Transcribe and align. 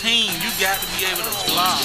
team, 0.00 0.32
you 0.40 0.48
got 0.56 0.80
to 0.80 0.88
be 0.96 1.04
able 1.04 1.20
to 1.20 1.34
block 1.52 1.76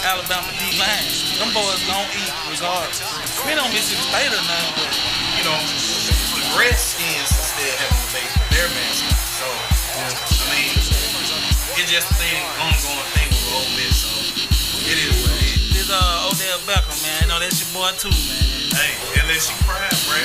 Alabama 0.00 0.48
D 0.56 0.64
line. 0.80 1.04
Them 1.36 1.52
boys 1.52 1.76
don't 1.84 2.08
eat 2.16 2.32
regardless. 2.48 3.04
We 3.44 3.52
don't 3.52 3.68
Mississippi 3.68 4.00
State 4.00 4.32
or 4.32 4.40
nothing, 4.48 4.72
but 4.80 4.88
you 5.36 5.44
know, 5.44 5.60
the 5.60 6.48
Redskins 6.56 7.28
still 7.28 7.76
have 7.84 7.92
the 8.00 8.08
base 8.16 8.32
with 8.32 8.48
their 8.48 8.68
mascot. 8.72 9.20
So, 9.36 9.44
I 9.44 10.44
mean, 10.56 10.72
it's 10.72 11.92
just 11.92 12.08
a 12.08 12.16
thing, 12.16 12.40
ongoing 12.64 13.08
thing 13.12 13.28
with 13.28 13.52
Ole 13.52 13.70
Miss. 13.76 13.92
So, 13.92 14.88
it 14.88 14.96
is 15.04 15.12
what 15.20 15.36
it 15.36 15.44
is. 15.44 15.60
This 15.76 15.88
uh, 15.92 16.32
Odell 16.32 16.64
Beckham, 16.64 16.96
man. 17.04 17.28
You 17.28 17.28
know, 17.28 17.38
that's 17.44 17.60
your 17.60 17.68
boy 17.76 17.92
too, 18.00 18.08
man. 18.08 18.72
Hey, 18.72 18.96
LSU 19.20 19.52
pride, 19.68 19.92
Brad. 20.08 20.24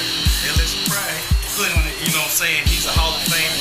LSU 0.56 0.88
pride. 0.88 1.20
Couldn't, 1.60 1.84
you 2.00 2.16
know 2.16 2.24
what 2.24 2.32
I'm 2.32 2.40
saying, 2.48 2.64
he's 2.64 2.88
a 2.88 2.96
Hall 2.96 3.12
of 3.12 3.20
Fame 3.28 3.52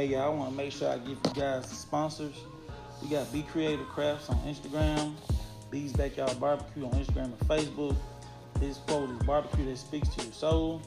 Hey 0.00 0.06
y'all, 0.06 0.22
I 0.22 0.28
want 0.34 0.50
to 0.52 0.56
make 0.56 0.72
sure 0.72 0.88
I 0.88 0.96
give 0.96 1.10
you 1.10 1.34
guys 1.34 1.68
sponsors. 1.68 2.34
We 3.02 3.10
got 3.10 3.30
Be 3.34 3.42
Creative 3.42 3.86
Crafts 3.86 4.30
on 4.30 4.38
Instagram, 4.46 5.12
B's 5.70 5.92
Backyard 5.92 6.40
Barbecue 6.40 6.86
on 6.86 6.92
Instagram 6.92 7.24
and 7.24 7.38
Facebook. 7.40 7.94
This 8.54 8.78
quote 8.78 9.10
is 9.10 9.18
barbecue 9.26 9.66
that 9.66 9.76
speaks 9.76 10.08
to 10.14 10.24
your 10.24 10.32
soul. 10.32 10.80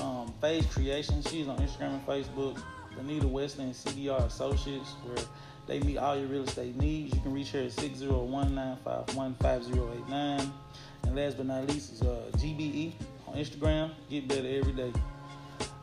Um, 0.00 0.32
Phase 0.40 0.64
Creation, 0.66 1.22
she's 1.22 1.48
on 1.48 1.56
Instagram 1.56 1.94
and 1.94 2.06
Facebook. 2.06 2.62
Anita 3.00 3.26
Westland 3.26 3.74
CDR 3.74 4.24
Associates, 4.24 4.92
where 5.02 5.18
they 5.66 5.80
meet 5.80 5.98
all 5.98 6.16
your 6.16 6.28
real 6.28 6.44
estate 6.44 6.76
needs. 6.76 7.16
You 7.16 7.22
can 7.22 7.32
reach 7.32 7.50
her 7.50 7.62
at 7.62 7.72
601-951-5089. 7.72 10.52
And 11.02 11.16
last 11.16 11.36
but 11.36 11.46
not 11.46 11.66
least 11.66 11.94
is 11.94 12.02
uh, 12.02 12.30
GBE 12.36 12.92
on 13.26 13.34
Instagram. 13.34 13.90
Get 14.08 14.28
better 14.28 14.46
every 14.46 14.72
day. 14.72 14.92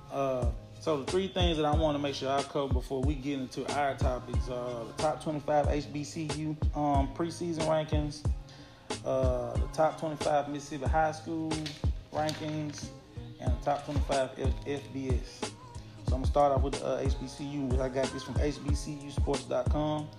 Uh, 0.09 0.45
so 0.83 0.97
the 0.97 1.09
three 1.09 1.29
things 1.29 1.55
that 1.55 1.65
I 1.65 1.73
want 1.73 1.95
to 1.95 2.03
make 2.03 2.13
sure 2.13 2.29
I 2.29 2.43
cover 2.43 2.73
before 2.73 3.01
we 3.01 3.15
get 3.15 3.39
into 3.39 3.65
our 3.73 3.95
topics 3.95 4.49
are 4.49 4.83
the 4.83 4.91
top 4.97 5.23
25 5.23 5.67
HBCU 5.67 6.75
um, 6.75 7.07
preseason 7.15 7.61
rankings, 7.69 8.25
uh, 9.05 9.53
the 9.53 9.67
top 9.71 9.97
25 9.97 10.49
Mississippi 10.49 10.85
high 10.85 11.13
school 11.13 11.53
rankings, 12.13 12.87
and 13.39 13.57
the 13.57 13.63
top 13.63 13.85
25 13.85 14.31
F- 14.37 14.65
FBS. 14.65 15.39
So 15.39 15.49
I'm 16.07 16.11
gonna 16.11 16.25
start 16.25 16.51
off 16.51 16.63
with 16.63 16.83
uh, 16.83 16.97
HBCU. 16.97 17.79
I 17.79 17.87
got 17.87 18.11
this 18.11 18.23
from 18.23 18.33
HBCUSports.com. 18.33 20.09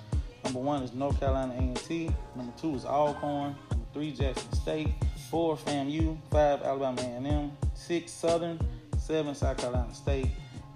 Number 0.45 0.61
one 0.61 0.83
is 0.83 0.95
North 0.95 1.21
Carolina 1.21 1.53
A&T. 1.59 2.09
Number 2.37 2.55
two 2.59 2.75
is 2.75 2.87
Alcorn. 2.87 3.55
Number 3.71 3.87
three 3.93 4.13
Jackson 4.13 4.51
State. 4.55 4.89
Four 5.31 5.59
FAMU. 5.59 6.17
Five 6.31 6.63
Alabama 6.63 7.03
A&M. 7.03 7.53
Six 7.75 8.13
Southern. 8.13 8.59
Seven 8.97 9.35
South 9.35 9.59
Carolina 9.59 9.93
State. 9.93 10.29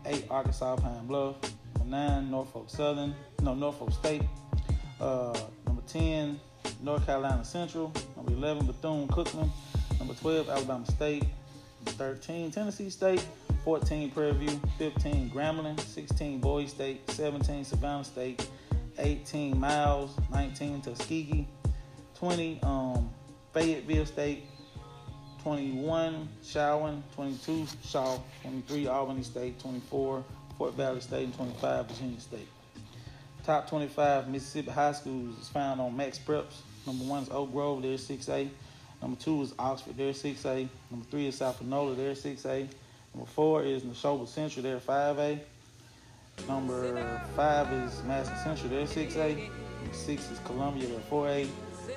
Eight 0.07 0.27
Arkansas 0.31 0.77
Pine 0.77 1.07
Bluff. 1.07 1.37
Number 1.79 1.97
nine 1.97 2.31
Norfolk 2.31 2.71
Southern. 2.71 3.15
No 3.43 3.55
Norfolk 3.55 3.93
State. 3.93 4.23
Uh, 5.01 5.39
number 5.67 5.83
ten 5.87 6.41
North 6.83 7.07
Carolina 7.07 7.45
Central. 7.45 7.93
Number 8.17 8.33
eleven 8.33 8.67
Bethune 8.67 9.09
Cookman. 9.09 9.51
Number 9.99 10.15
twelve 10.15 10.49
Alabama 10.49 10.87
State. 10.87 11.25
Number 11.85 11.93
thirteen 11.93 12.51
Tennessee 12.51 12.91
State. 12.91 13.25
14 13.65 14.11
Prairie 14.13 14.33
View, 14.33 14.61
15 14.79 15.31
Grambling, 15.31 15.79
16 15.79 16.41
Bowie 16.41 16.67
State, 16.67 17.11
17 17.11 17.65
Savannah 17.65 18.03
State, 18.03 18.49
18 18.99 19.59
Miles, 19.59 20.17
19 20.33 20.81
Tuskegee, 20.81 21.47
20 22.15 22.61
um, 22.63 23.11
Fayetteville 23.53 24.07
State, 24.07 24.45
21 25.49 26.29
Chowan, 26.45 27.03
22 27.15 27.67
Shaw, 27.83 28.19
23 28.43 28.87
Albany 28.87 29.23
State, 29.23 29.59
24 29.59 30.23
Fort 30.59 30.75
Valley 30.75 31.01
State, 31.01 31.25
and 31.25 31.35
25 31.35 31.87
Virginia 31.89 32.21
State. 32.21 32.49
Top 33.45 33.67
25 33.67 34.29
Mississippi 34.29 34.71
high 34.71 34.93
schools 34.93 35.39
is 35.39 35.49
found 35.49 35.81
on 35.81 35.97
MaxPreps. 35.97 36.53
Number 36.87 37.03
one 37.05 37.23
is 37.23 37.31
Oak 37.31 37.51
Grove, 37.51 37.81
they're 37.81 37.95
6A. 37.95 38.51
Number 39.01 39.19
two 39.19 39.41
is 39.41 39.55
Oxford, 39.59 39.97
they're 39.97 40.13
6A. 40.13 40.69
Number 40.91 41.07
three 41.11 41.29
is 41.29 41.37
South 41.37 41.59
Panola, 41.59 41.95
they're 41.95 42.13
6A. 42.13 42.69
Number 43.15 43.31
four 43.31 43.63
is 43.63 43.85
Neshoba 43.85 44.29
Central, 44.29 44.63
they're 44.63 44.77
5A. 44.77 45.39
Number 46.47 47.23
five 47.35 47.73
is 47.73 48.03
Madison 48.03 48.37
Central, 48.45 48.69
they're 48.69 48.85
6A. 48.85 49.49
Number 49.79 49.95
six 49.95 50.31
is 50.31 50.39
Columbia, 50.41 50.89
they're 50.89 50.99
4A. 51.11 51.49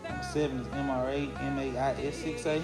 Number 0.03 0.23
seven 0.31 0.59
is 0.61 0.67
MRA, 0.67 1.27
MAIS 1.53 2.15
6A. 2.23 2.61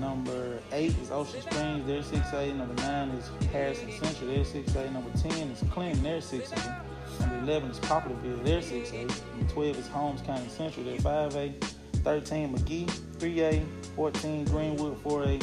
Number 0.00 0.60
eight 0.72 0.96
is 0.98 1.10
Ocean 1.10 1.40
Springs, 1.42 1.86
they're 1.86 2.02
6A. 2.02 2.54
Number 2.56 2.74
nine 2.82 3.08
is 3.10 3.30
Harrison 3.50 3.90
Central, 3.90 4.30
they're 4.30 4.44
6A. 4.44 4.92
Number 4.92 5.10
10 5.18 5.32
is 5.50 5.64
Clinton, 5.70 6.02
they're 6.02 6.18
6A. 6.18 6.84
Number 7.20 7.38
11 7.38 7.70
is 7.70 7.80
Poplarville, 7.80 8.44
they're 8.44 8.60
6A. 8.60 9.08
Number 9.36 9.52
12 9.52 9.78
is 9.78 9.88
Holmes 9.88 10.20
County 10.22 10.48
Central, 10.48 10.84
they're 10.84 10.98
5A. 10.98 11.64
13 12.04 12.52
Magee, 12.52 12.86
3A. 13.18 13.64
14 13.96 14.44
Greenwood, 14.44 15.02
4A. 15.02 15.42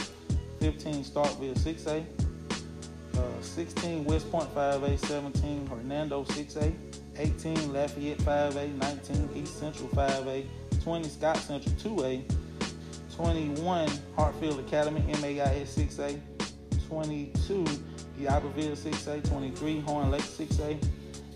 15 0.61 1.03
Starkville, 1.03 1.57
6A. 1.57 2.05
Uh, 3.17 3.41
16 3.41 4.05
West 4.05 4.31
Point, 4.31 4.53
5A. 4.55 4.97
17 4.99 5.67
Hernando, 5.67 6.23
6A. 6.23 6.73
18 7.17 7.73
Lafayette, 7.73 8.17
5A. 8.19 8.77
19 8.77 9.29
East 9.35 9.59
Central, 9.59 9.89
5A. 9.89 10.45
20 10.81 11.09
Scott 11.09 11.37
Central, 11.37 11.75
2A. 11.75 12.34
21 13.15 13.89
Hartfield 14.17 14.59
Academy, 14.59 15.01
MAIS 15.21 15.77
6A. 15.77 16.19
22 16.87 17.63
D'Iberville 18.17 18.75
6A. 18.75 19.27
23 19.29 19.79
Horn 19.79 20.11
Lake 20.11 20.21
6A. 20.21 20.77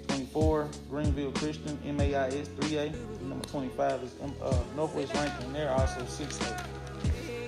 24 0.08 0.68
Greenville 0.90 1.32
Christian, 1.32 1.80
MAIS 1.86 2.50
3A. 2.50 3.22
Number 3.22 3.48
25 3.48 4.04
is 4.04 4.16
uh, 4.44 4.56
Northwest 4.76 5.14
Rankin, 5.14 5.54
they're 5.54 5.72
also 5.72 6.02
6A. 6.02 6.66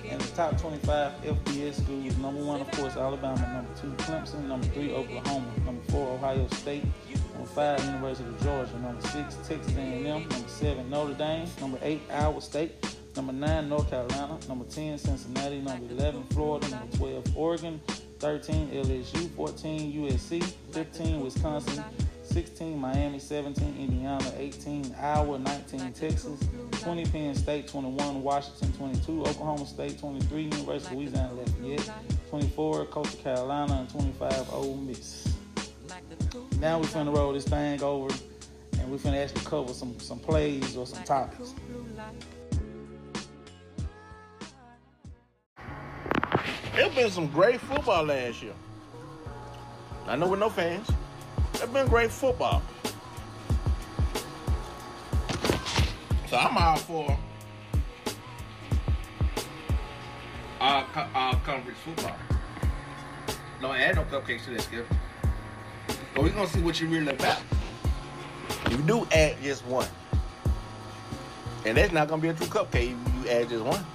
And 0.08 0.20
the 0.20 0.36
top 0.36 0.58
25 0.60 1.12
FBS 1.22 1.82
schools, 1.82 2.16
number 2.18 2.42
one, 2.42 2.60
of 2.60 2.70
course, 2.72 2.96
Alabama. 2.96 3.40
Number 3.52 3.70
two, 3.80 4.04
Clemson. 4.04 4.46
Number 4.46 4.66
three, 4.68 4.92
Oklahoma. 4.92 5.46
Number 5.64 5.82
four, 5.90 6.08
Ohio 6.14 6.46
State. 6.48 6.84
Number 7.32 7.48
five, 7.48 7.82
University 7.84 8.28
of 8.28 8.42
Georgia. 8.42 8.78
Number 8.78 9.00
six, 9.08 9.36
Texas 9.48 9.74
A&M. 9.74 10.04
Number 10.04 10.48
seven, 10.48 10.90
Notre 10.90 11.14
Dame. 11.14 11.48
Number 11.60 11.78
eight, 11.82 12.02
Iowa 12.10 12.42
State. 12.42 12.91
Number 13.16 13.32
nine, 13.32 13.68
North 13.68 13.90
Carolina. 13.90 14.38
Number 14.48 14.64
10, 14.64 14.98
Cincinnati. 14.98 15.60
Number 15.60 15.92
11, 15.92 16.24
Florida. 16.30 16.68
Number 16.68 16.96
12, 16.96 17.36
Oregon. 17.36 17.80
13, 18.18 18.68
LSU. 18.68 19.30
14, 19.30 19.92
USC. 19.92 20.42
15, 20.72 21.20
Wisconsin. 21.20 21.84
16 22.32 22.78
Miami, 22.78 23.18
17 23.18 23.76
Indiana, 23.78 24.32
18 24.38 24.94
Iowa, 24.98 25.38
19 25.38 25.92
Texas, 25.92 26.40
20 26.80 27.04
Penn 27.06 27.34
State, 27.34 27.68
21 27.68 28.22
Washington, 28.22 28.72
22 28.72 29.20
Oklahoma 29.26 29.66
State, 29.66 29.98
23 29.98 30.44
University 30.44 30.94
of 30.94 30.98
Louisiana 30.98 31.34
Lafayette, 31.34 31.90
24 32.30 32.86
Coastal 32.86 33.20
Carolina, 33.20 33.80
and 33.80 33.90
25 33.90 34.50
Ole 34.54 34.76
Miss. 34.76 35.28
Now 36.58 36.78
we're 36.78 36.86
finna 36.86 37.14
roll 37.14 37.34
this 37.34 37.44
thing 37.44 37.82
over, 37.82 38.14
and 38.78 38.90
we're 38.90 38.96
finna 38.96 39.22
actually 39.22 39.44
cover 39.44 39.74
some 39.74 39.98
some 40.00 40.18
plays 40.18 40.74
or 40.74 40.86
some 40.86 41.04
topics. 41.04 41.54
There's 46.82 46.94
been 46.96 47.10
some 47.12 47.28
great 47.28 47.60
football 47.60 48.02
last 48.02 48.42
year. 48.42 48.54
I 50.08 50.16
know 50.16 50.26
with 50.26 50.40
no 50.40 50.50
fans. 50.50 50.90
It's 51.54 51.66
been 51.66 51.86
great 51.86 52.10
football. 52.10 52.60
So 56.28 56.36
I'm 56.36 56.58
all 56.58 56.76
for 56.78 57.16
All, 60.60 60.84
all 61.14 61.34
conference 61.44 61.78
football. 61.84 62.16
No, 63.60 63.72
add 63.72 63.94
no 63.94 64.02
cupcakes 64.02 64.46
to 64.46 64.50
that, 64.50 64.62
Skip. 64.62 64.86
But 66.14 66.24
we're 66.24 66.30
gonna 66.30 66.48
see 66.48 66.62
what 66.62 66.80
you 66.80 66.88
really 66.88 67.12
about. 67.12 67.42
You 68.72 68.78
do 68.78 69.06
add 69.12 69.40
just 69.40 69.64
one, 69.66 69.86
and 71.64 71.76
that's 71.76 71.92
not 71.92 72.08
gonna 72.08 72.20
be 72.20 72.30
a 72.30 72.34
true 72.34 72.48
cupcake 72.48 72.96
if 73.06 73.24
you 73.24 73.30
add 73.30 73.48
just 73.50 73.64
one. 73.64 73.86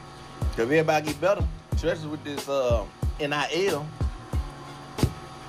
Cause 0.51 0.59
everybody 0.59 1.07
get 1.07 1.19
better, 1.19 1.45
especially 1.77 2.09
with 2.09 2.23
this 2.23 2.49
uh, 2.49 2.83
NIL. 3.19 3.85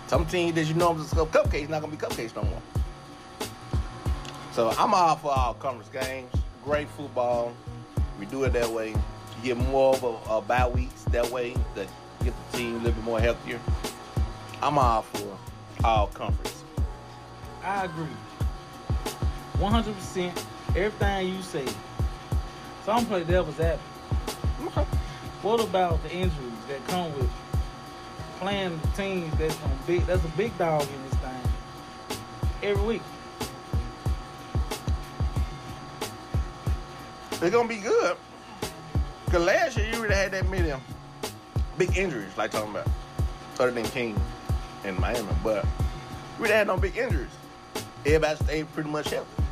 Some 0.08 0.26
teams 0.26 0.54
that 0.56 0.64
you 0.66 0.74
know 0.74 0.90
I'm 0.90 0.98
just 0.98 1.14
cupcakes 1.14 1.70
not 1.70 1.80
gonna 1.80 1.90
be 1.90 1.96
cupcakes 1.96 2.36
no 2.36 2.42
more. 2.42 2.62
So 4.52 4.68
I'm 4.78 4.92
all 4.92 5.16
for 5.16 5.32
all 5.32 5.54
conference 5.54 5.88
games. 5.88 6.30
Great 6.64 6.86
football. 6.90 7.54
We 8.20 8.26
do 8.26 8.44
it 8.44 8.52
that 8.52 8.68
way. 8.68 8.90
You 8.90 9.42
get 9.42 9.56
more 9.56 9.94
of 9.94 10.04
a, 10.04 10.30
a 10.30 10.42
bye 10.42 10.68
weeks 10.68 11.04
that 11.04 11.30
way 11.30 11.54
to 11.74 11.86
get 12.22 12.34
the 12.50 12.58
team 12.58 12.74
a 12.74 12.78
little 12.78 12.92
bit 12.92 13.04
more 13.04 13.20
healthier. 13.20 13.58
I'm 14.60 14.76
all 14.76 15.02
for 15.02 15.38
all 15.82 16.08
conference. 16.08 16.62
I 17.64 17.86
agree. 17.86 18.06
100% 19.54 20.44
everything 20.76 21.34
you 21.34 21.42
say. 21.42 21.64
So 22.84 22.92
I'm 22.92 23.04
gonna 23.04 23.06
play 23.06 23.24
devil's 23.24 23.58
advocate. 23.58 24.97
What 25.42 25.60
about 25.60 26.02
the 26.02 26.10
injuries 26.10 26.52
that 26.66 26.84
come 26.88 27.16
with 27.16 27.30
playing 28.40 28.80
teams 28.96 29.32
that's 29.38 29.54
on 29.62 29.78
big 29.86 30.04
that's 30.04 30.24
a 30.24 30.28
big 30.36 30.56
dog 30.58 30.82
in 30.82 31.04
this 31.04 31.14
thing 31.20 32.20
every 32.64 32.82
week? 32.82 33.02
They're 37.38 37.50
gonna 37.50 37.68
be 37.68 37.76
good. 37.76 38.16
Cause 39.30 39.44
last 39.44 39.76
year 39.76 39.86
you 39.86 40.02
really 40.02 40.16
had 40.16 40.32
that 40.32 40.48
many 40.48 40.74
big 41.76 41.96
injuries, 41.96 42.36
like 42.36 42.50
talking 42.50 42.70
about, 42.70 42.88
other 43.60 43.70
than 43.70 43.84
King 43.84 44.20
in 44.82 45.00
Miami, 45.00 45.28
but 45.44 45.64
we 46.40 46.48
didn't 46.48 46.58
have 46.58 46.66
no 46.66 46.78
big 46.78 46.96
injuries. 46.96 47.30
Everybody 48.04 48.44
stayed 48.44 48.72
pretty 48.72 48.90
much 48.90 49.10
healthy. 49.10 49.44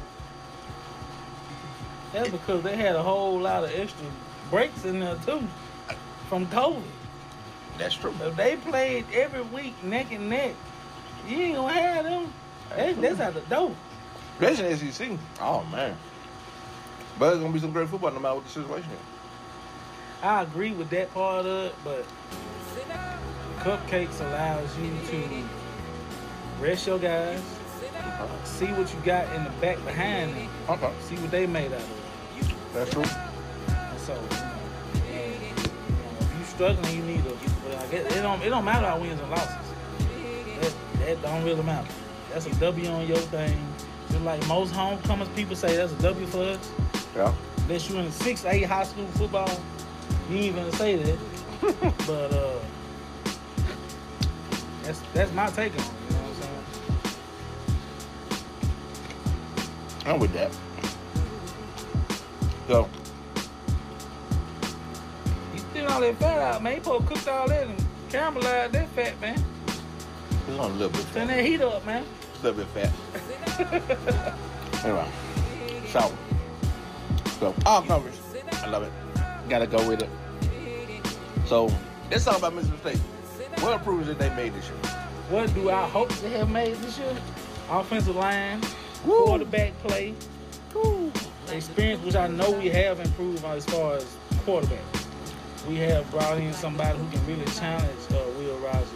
That's 2.13 2.31
because 2.31 2.65
they 2.65 2.75
had 2.75 2.97
a 2.97 3.03
whole 3.05 3.39
lot 3.39 3.63
of 3.63 3.71
extra 3.73 4.07
breaks 4.51 4.85
in 4.85 4.99
there 4.99 5.17
too 5.25 5.47
from 6.29 6.47
COVID. 6.49 6.83
That's 7.79 7.95
true. 7.95 8.15
If 8.23 8.37
they 8.37 8.57
played 8.57 9.05
every 9.13 9.43
week 9.43 9.75
neck 9.85 10.13
and 10.13 10.29
neck, 10.31 10.55
you 11.29 11.39
ain't 11.39 11.57
gonna 11.57 11.73
have 11.73 12.05
them. 12.05 12.33
That's, 12.75 12.99
that's 12.99 13.21
out 13.21 13.35
the 13.35 13.41
door. 13.43 13.75
Especially 14.41 14.71
in 14.89 14.93
SEC. 14.93 15.11
Oh 15.41 15.65
man. 15.65 15.97
But 17.19 17.33
it's 17.35 17.41
gonna 17.43 17.53
be 17.53 17.61
some 17.61 17.73
great 17.73 17.89
football 17.89 18.11
no 18.13 18.21
matter 18.21 18.35
what 18.37 18.45
the 18.45 18.51
situation 18.51 18.91
is. 18.91 18.99
I 20.23 20.43
agree 20.43 20.73
with 20.73 20.91
that 20.91 21.13
part 21.13 21.47
of 21.47 21.67
it, 21.67 21.75
but 21.85 22.05
cupcakes 23.59 24.21
allows 24.21 24.69
you 24.79 24.91
to 25.11 25.45
rest 26.61 26.87
your 26.87 26.99
guys, 26.99 27.41
see 28.45 28.67
what 28.67 28.93
you 28.93 28.99
got 29.05 29.31
in 29.35 29.45
the 29.45 29.51
back 29.61 29.77
behind 29.85 30.35
them, 30.35 30.49
Okay. 30.69 30.91
see 31.03 31.17
what 31.17 31.31
they 31.31 31.47
made 31.47 31.73
out 31.73 31.81
of. 31.81 32.73
That's 32.73 32.91
true. 32.91 33.05
And 33.69 34.01
so, 34.01 34.15
struggling, 36.57 36.97
you 36.97 37.03
need 37.03 37.21
a. 37.21 37.31
But 37.65 37.77
I 37.77 37.87
guess 37.89 38.17
it 38.17 38.23
don't. 38.23 38.43
It 38.43 38.49
don't 38.49 38.65
matter 38.65 38.87
our 38.87 38.99
wins 38.99 39.21
and 39.21 39.31
losses. 39.31 39.55
That, 40.61 40.75
that 41.01 41.23
don't 41.23 41.45
really 41.45 41.63
matter. 41.63 41.87
That's 42.33 42.47
a 42.47 42.55
W 42.57 42.89
on 42.89 43.07
your 43.07 43.19
thing. 43.19 43.57
Just 44.11 44.23
like 44.23 44.47
most 44.49 44.73
homecomers 44.73 45.29
people 45.31 45.55
say, 45.55 45.77
that's 45.77 45.93
a 45.93 46.03
W 46.03 46.27
for 46.27 46.43
us. 46.43 46.71
Yeah. 47.15 47.35
Unless 47.59 47.91
you 47.91 47.99
in 47.99 48.11
six, 48.11 48.45
eight 48.47 48.63
high 48.63 48.85
school 48.85 49.07
football, 49.09 49.51
you 50.31 50.39
ain't 50.39 50.57
gonna 50.57 50.73
say 50.73 50.97
that. 50.97 51.19
but 52.07 52.33
uh, 52.33 52.59
that's 54.83 55.03
that's 55.13 55.33
my 55.33 55.47
take 55.49 55.75
on 55.75 55.81
it. 55.81 55.91
You 56.09 56.17
know 56.17 56.23
what 56.23 56.31
I'm 56.31 56.35
saying? 60.05 60.15
I'm 60.15 60.21
with 60.21 60.33
that. 60.33 60.57
So 62.67 62.89
all 65.97 66.03
that 66.03 66.17
fat 66.19 66.39
out, 66.39 66.63
man. 66.63 66.77
You 66.77 66.83
supposed 66.83 67.09
to 67.09 67.15
cook 67.15 67.29
all 67.29 67.49
that 67.49 67.67
and 67.67 67.79
caramelize 68.11 68.71
that 68.73 68.89
fat, 68.91 69.19
man. 69.19 69.43
it's 69.67 70.59
on 70.59 70.71
a 70.71 70.75
little 70.75 70.91
bit 70.91 71.07
Turn 71.15 71.29
that 71.29 71.43
heat 71.43 71.63
up, 71.63 71.87
man. 71.87 72.05
A 72.41 72.47
little 72.47 72.65
bit 72.65 72.69
fat. 72.75 74.35
anyway. 74.85 75.09
So 75.89 76.13
so 77.41 77.55
all 77.65 77.81
coverage. 77.81 78.15
I 78.63 78.67
love 78.69 78.83
it. 78.83 78.93
Gotta 79.49 79.67
go 79.67 79.89
with 79.89 80.03
it. 80.03 80.11
So 81.47 81.73
let's 82.11 82.27
about 82.27 82.55
Mississippi 82.55 82.97
State. 82.97 83.63
What 83.63 83.73
improvements 83.73 84.11
did 84.11 84.19
they 84.19 84.37
made 84.37 84.53
this 84.53 84.69
year? 84.69 84.77
What 85.31 85.55
do 85.55 85.71
I 85.71 85.89
hope 85.89 86.11
to 86.11 86.29
have 86.29 86.51
made 86.51 86.75
this 86.77 86.99
year? 86.99 87.17
Offensive 87.71 88.17
line, 88.17 88.61
Woo. 89.07 89.25
quarterback 89.25 89.73
play, 89.79 90.15
experience, 91.51 92.05
which 92.05 92.17
I 92.17 92.27
know 92.27 92.51
we 92.51 92.69
have 92.69 93.01
improved 93.01 93.43
as 93.47 93.65
far 93.65 93.95
as 93.95 94.17
quarterback. 94.45 95.06
We 95.69 95.77
have 95.77 96.09
brought 96.11 96.39
in 96.39 96.53
somebody 96.53 96.97
who 96.99 97.09
can 97.11 97.27
really 97.27 97.45
challenge 97.53 98.01
uh, 98.11 98.23
Will 98.39 98.57
Rogers, 98.59 98.89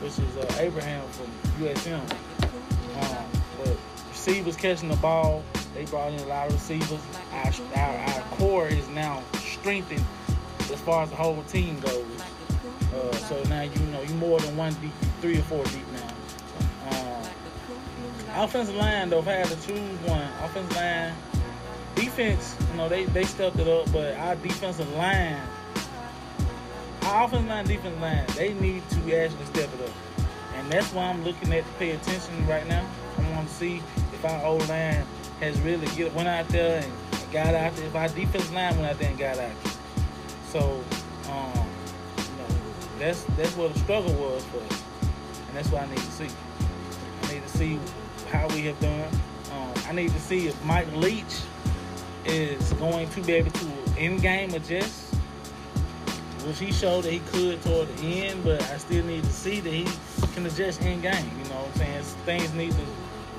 which 0.00 0.18
is 0.18 0.36
uh, 0.36 0.56
Abraham 0.58 1.06
from 1.10 1.26
USM. 1.62 2.00
Um, 2.00 3.24
but 3.58 3.76
receivers 4.08 4.56
catching 4.56 4.88
the 4.88 4.96
ball, 4.96 5.42
they 5.74 5.84
brought 5.84 6.12
in 6.12 6.20
a 6.20 6.26
lot 6.26 6.46
of 6.46 6.54
receivers. 6.54 7.00
Our, 7.32 7.52
our, 7.76 7.96
our 7.96 8.20
core 8.36 8.68
is 8.68 8.88
now 8.88 9.22
strengthened 9.34 10.04
as 10.60 10.80
far 10.80 11.02
as 11.02 11.10
the 11.10 11.16
whole 11.16 11.42
team 11.44 11.78
goes. 11.80 12.04
Uh, 12.94 13.12
so 13.16 13.42
now 13.44 13.62
you 13.62 13.78
know 13.92 14.00
you 14.00 14.14
more 14.14 14.40
than 14.40 14.56
one 14.56 14.72
deep, 14.74 14.92
three 15.20 15.38
or 15.38 15.42
four 15.42 15.64
deep 15.64 15.84
now. 15.92 17.22
Um, 18.34 18.44
offensive 18.44 18.74
line 18.76 19.10
though, 19.10 19.22
had 19.22 19.46
to 19.46 19.56
choose 19.56 19.98
one, 20.06 20.26
offensive 20.42 20.76
line, 20.76 21.12
defense, 21.94 22.56
you 22.70 22.76
know 22.76 22.88
they 22.88 23.04
they 23.06 23.24
stepped 23.24 23.58
it 23.58 23.68
up, 23.68 23.90
but 23.92 24.14
our 24.16 24.36
defensive 24.36 24.90
line, 24.94 25.40
our 27.06 27.24
offensive 27.24 27.48
line, 27.48 27.66
defensive 27.66 28.00
line, 28.00 28.24
they 28.36 28.54
need 28.54 28.82
to 28.90 28.96
actually 29.16 29.44
step 29.46 29.70
it 29.74 29.88
up, 29.88 29.94
and 30.54 30.70
that's 30.70 30.92
why 30.92 31.04
I'm 31.04 31.24
looking 31.24 31.52
at 31.52 31.64
to 31.64 31.72
pay 31.78 31.92
attention 31.92 32.46
right 32.46 32.66
now. 32.66 32.84
I 33.18 33.32
want 33.32 33.48
to 33.48 33.54
see 33.54 33.82
if 34.12 34.24
our 34.24 34.44
old 34.44 34.68
line 34.68 35.04
has 35.40 35.58
really 35.60 35.86
get 35.96 36.12
went 36.14 36.28
out 36.28 36.48
there 36.48 36.82
and 36.82 36.92
got 37.32 37.54
out 37.54 37.74
there. 37.76 37.86
If 37.86 37.94
our 37.94 38.08
defensive 38.08 38.52
line 38.52 38.76
went 38.76 38.90
out 38.90 38.98
there 38.98 39.10
and 39.10 39.18
got 39.18 39.38
out 39.38 39.52
there. 39.62 39.72
So, 40.48 40.84
um, 41.30 41.68
you 42.16 42.36
know, 42.38 42.48
that's 42.98 43.24
that's 43.36 43.56
what 43.56 43.72
the 43.72 43.78
struggle 43.80 44.12
was 44.14 44.44
for 44.46 44.58
us, 44.58 44.82
and 45.48 45.56
that's 45.56 45.70
what 45.70 45.82
I 45.82 45.86
need 45.88 45.98
to 45.98 46.10
see. 46.12 46.28
I 47.22 47.32
need 47.34 47.42
to 47.42 47.48
see 47.48 47.78
how 48.30 48.48
we 48.48 48.62
have 48.62 48.80
done. 48.80 49.08
Um, 49.52 49.72
I 49.88 49.92
need 49.92 50.10
to 50.10 50.20
see 50.20 50.48
if 50.48 50.64
Mike 50.64 50.90
Leach 50.94 51.40
is 52.24 52.72
going 52.74 53.08
to 53.10 53.20
be 53.22 53.34
able 53.34 53.52
to 53.52 53.66
in-game 53.96 54.52
adjust, 54.54 55.05
which 56.46 56.58
he 56.58 56.72
showed 56.72 57.04
that 57.04 57.12
he 57.12 57.18
could 57.32 57.60
toward 57.62 57.88
the 57.96 58.22
end. 58.22 58.44
But 58.44 58.62
I 58.70 58.78
still 58.78 59.04
need 59.04 59.24
to 59.24 59.32
see 59.32 59.60
that 59.60 59.72
he 59.72 59.84
can 60.34 60.46
adjust 60.46 60.80
in-game. 60.82 61.30
You 61.42 61.48
know 61.50 61.56
what 61.56 61.68
I'm 61.68 61.74
saying? 61.74 62.02
Things 62.24 62.52
need 62.54 62.72
to 62.72 62.86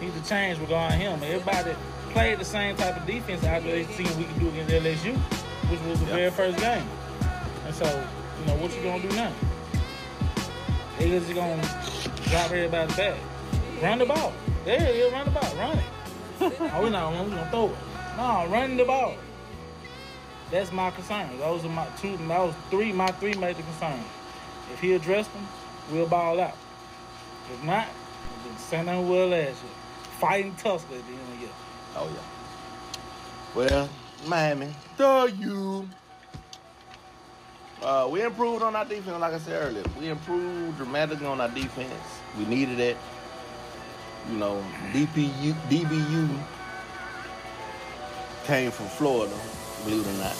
need 0.01 0.13
to 0.13 0.29
change 0.29 0.59
regarding 0.59 0.99
him. 0.99 1.19
Everybody 1.23 1.75
played 2.11 2.39
the 2.39 2.45
same 2.45 2.75
type 2.75 2.97
of 2.97 3.05
defense 3.07 3.43
after 3.43 3.71
they 3.71 3.85
seen 3.85 4.07
we 4.17 4.25
could 4.25 4.39
do 4.39 4.49
against 4.49 4.73
LSU, 4.73 5.15
which 5.71 5.79
was 5.81 5.99
the 5.99 6.05
Yep. 6.07 6.15
very 6.15 6.31
first 6.31 6.57
game. 6.59 6.87
And 7.65 7.75
so, 7.75 7.85
you 8.39 8.45
know, 8.45 8.61
what 8.61 8.75
you 8.75 8.83
gonna 8.83 9.01
do 9.01 9.15
now? 9.15 9.31
They 10.99 11.09
just 11.09 11.33
gonna 11.33 11.61
drop 12.29 12.51
everybody 12.51 12.93
back. 12.93 13.15
Run 13.81 13.99
the 13.99 14.05
ball. 14.05 14.33
Yeah, 14.65 14.89
yeah, 14.89 15.11
run 15.11 15.25
the 15.25 15.31
ball. 15.31 15.55
Run 15.57 15.77
it. 15.77 15.83
oh, 16.41 16.81
we're 16.81 16.89
not 16.89 17.11
we 17.11 17.29
gonna 17.31 17.47
throw 17.51 17.65
it. 17.65 17.75
No, 18.17 18.47
run 18.49 18.77
the 18.77 18.85
ball. 18.85 19.15
That's 20.51 20.71
my 20.71 20.91
concern. 20.91 21.37
Those 21.39 21.65
are 21.65 21.69
my 21.69 21.87
two 21.97 22.15
those 22.17 22.53
three 22.69 22.91
my 22.91 23.07
three 23.07 23.33
major 23.33 23.63
concerns. 23.63 24.05
If 24.73 24.79
he 24.79 24.93
addressed 24.93 25.33
them, 25.33 25.47
we'll 25.91 26.07
ball 26.07 26.39
out. 26.39 26.55
If 27.51 27.63
not, 27.63 27.87
then 28.45 28.57
send 28.57 28.87
them 28.87 29.09
well 29.09 29.27
last 29.27 29.61
year. 29.63 29.71
Fighting 30.19 30.55
Tusker 30.55 30.95
at 30.95 31.05
the 31.05 31.11
end 31.11 31.21
of 31.21 31.29
the 31.33 31.39
year. 31.39 31.53
Oh 31.95 32.09
yeah. 32.13 33.55
Well, 33.55 33.89
Miami, 34.25 34.73
the 34.97 35.33
you. 35.37 35.89
Uh, 37.81 38.07
we 38.09 38.23
improved 38.23 38.63
on 38.63 38.75
our 38.75 38.85
defense, 38.85 39.19
like 39.19 39.33
I 39.33 39.39
said 39.39 39.61
earlier. 39.61 39.83
We 39.99 40.09
improved 40.09 40.77
dramatically 40.77 41.27
on 41.27 41.39
our 41.39 41.49
defense. 41.49 41.93
We 42.37 42.45
needed 42.45 42.79
it. 42.79 42.97
You 44.31 44.37
know, 44.37 44.63
DPU, 44.91 45.53
DBU 45.69 46.43
came 48.45 48.71
from 48.71 48.87
Florida, 48.87 49.35
believe 49.83 50.05
it 50.05 50.09
or 50.09 50.17
not. 50.17 50.37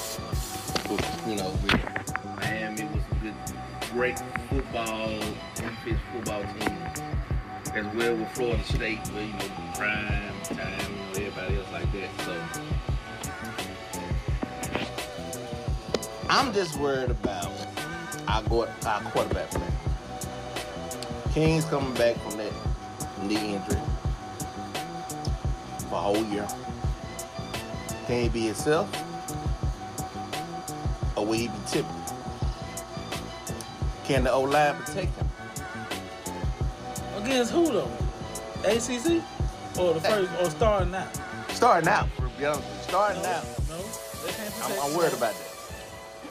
But, 0.87 1.27
you 1.27 1.35
know, 1.35 1.53
Miami 2.35 2.83
was 2.85 3.03
a 3.11 3.15
good, 3.21 3.35
great 3.91 4.19
football, 4.49 5.09
defense 5.55 5.99
football 6.13 6.43
team. 6.59 6.77
As 7.73 7.95
well 7.95 8.15
with 8.15 8.31
Florida 8.31 8.63
State, 8.63 8.99
where 9.09 9.23
you 9.23 9.33
know 9.33 9.49
prime 9.75 10.41
time, 10.43 10.91
you 11.13 11.19
know 11.21 11.27
everybody 11.27 11.57
else 11.57 11.71
like 11.71 11.91
that. 11.91 12.09
So 12.25 12.33
I'm 16.29 16.53
just 16.53 16.79
worried 16.79 17.11
about 17.11 17.51
our, 18.27 18.43
our 18.85 19.01
quarterback 19.11 19.51
play. 19.51 19.67
King's 21.33 21.65
coming 21.65 21.93
back 21.93 22.15
from 22.17 22.37
that 22.37 22.53
knee 23.23 23.55
injury 23.55 23.81
for 25.89 25.95
a 25.95 25.99
whole 25.99 26.23
year? 26.25 26.47
Can 28.07 28.23
he 28.23 28.29
be 28.29 28.41
himself? 28.47 29.06
Or 31.17 31.25
will 31.25 31.33
he 31.33 31.47
be 31.47 31.53
typical? 31.65 31.95
Can 34.05 34.25
the 34.25 34.31
O 34.31 34.41
line 34.41 34.75
protect 34.75 35.15
him? 35.17 35.27
Against 37.17 37.51
who 37.51 37.65
though? 37.65 37.91
ACC 38.63 39.23
or 39.79 39.95
the 39.95 40.01
first 40.01 40.31
or 40.39 40.49
starting 40.51 40.91
now? 40.91 41.09
Starting 41.49 41.89
out, 41.89 42.07
to 42.17 42.21
be 42.37 42.45
honest, 42.45 42.61
with 42.61 42.77
you, 42.77 42.83
starting 42.83 43.23
no, 43.23 43.29
out, 43.29 43.43
no, 43.67 43.77
they 44.25 44.31
can't 44.31 44.53
I'm, 44.63 44.79
I'm 44.79 44.97
worried 44.97 45.13
about 45.13 45.33
that. 45.33 45.47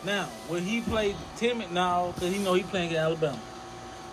Now, 0.05 0.29
will 0.49 0.61
he 0.61 0.81
play 0.83 1.17
timid 1.37 1.73
now? 1.73 2.13
Cause 2.13 2.33
he 2.33 2.39
know 2.39 2.55
he 2.55 2.63
playing 2.63 2.93
at 2.93 2.99
Alabama. 2.99 3.41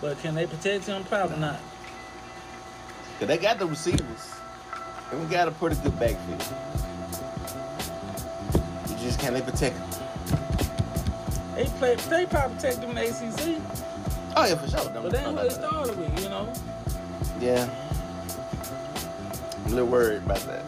But 0.01 0.19
can 0.21 0.33
they 0.33 0.47
protect 0.47 0.87
him? 0.87 1.03
Probably 1.03 1.37
not. 1.37 1.59
Cause 3.19 3.27
they 3.27 3.37
got 3.37 3.59
the 3.59 3.67
receivers, 3.67 4.33
and 5.11 5.21
we 5.21 5.27
got 5.27 5.47
a 5.47 5.51
pretty 5.51 5.75
good 5.83 5.99
backfield. 5.99 6.43
You 8.89 9.05
just 9.05 9.19
can't 9.19 9.35
they 9.35 9.41
protect 9.41 9.77
him? 9.77 9.92
They 11.55 11.65
play. 11.65 11.95
They 11.95 12.25
probably 12.25 12.55
protect 12.55 12.81
them 12.81 12.97
ACC, 12.97 13.61
Oh 14.35 14.45
yeah, 14.45 14.55
for 14.55 14.67
sure. 14.67 14.89
But 14.89 15.11
they 15.11 15.19
ain't 15.19 15.33
what 15.33 15.43
they 15.43 15.49
started 15.49 15.97
with. 15.97 16.23
You 16.23 16.29
know. 16.29 16.53
Yeah. 17.39 17.69
I'm 19.65 19.71
a 19.71 19.75
little 19.75 19.87
worried 19.87 20.23
about 20.23 20.39
that. 20.39 20.63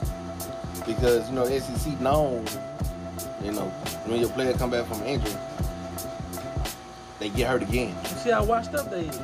Because, 0.85 1.27
you 1.29 1.35
know, 1.35 1.45
SEC 1.45 1.99
known, 1.99 2.45
you 3.43 3.51
know, 3.51 3.67
when 4.05 4.19
your 4.19 4.29
player 4.29 4.53
come 4.53 4.69
back 4.69 4.85
from 4.85 5.01
injury, 5.03 5.33
they 7.19 7.29
get 7.29 7.49
hurt 7.49 7.63
again. 7.63 7.95
You 8.03 8.09
see 8.09 8.29
how 8.29 8.43
washed 8.43 8.73
up 8.75 8.91
they 8.91 9.01
is. 9.01 9.19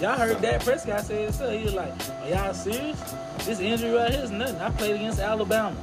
Y'all 0.00 0.18
heard 0.18 0.40
that 0.42 0.60
Prescott 0.62 1.04
say 1.04 1.24
it. 1.24 1.34
So 1.34 1.48
he 1.50 1.64
was 1.64 1.74
like, 1.74 1.92
"Are 2.22 2.28
y'all 2.28 2.54
serious? 2.54 3.00
This 3.44 3.60
injury 3.60 3.92
right 3.92 4.10
here 4.10 4.24
is 4.24 4.32
nothing. 4.32 4.60
I 4.60 4.70
played 4.70 4.96
against 4.96 5.20
Alabama 5.20 5.76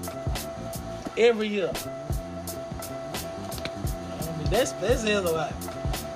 every 1.18 1.48
year. 1.48 1.72
I 4.50 4.52
mean, 4.52 4.60
that's 4.60 4.72
that's 4.74 5.04
hell 5.04 5.20
of 5.20 5.26
a 5.26 5.32
lot. 5.32 5.54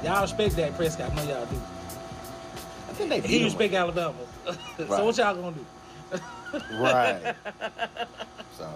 Y'all 0.04 0.22
respect 0.22 0.56
that 0.56 0.76
Prescott. 0.76 1.12
I 1.12 1.16
know 1.16 1.24
y'all 1.24 1.46
do. 1.46 1.56
I 2.90 2.94
think 2.94 3.10
they 3.10 3.20
beat 3.22 3.30
He 3.30 3.38
him. 3.40 3.46
respect 3.46 3.74
Alabama. 3.74 4.16
so 4.78 5.06
what 5.06 5.18
y'all 5.18 5.36
gonna 5.36 5.56
do? 5.56 5.66
Right. 6.80 7.36
so. 8.58 8.70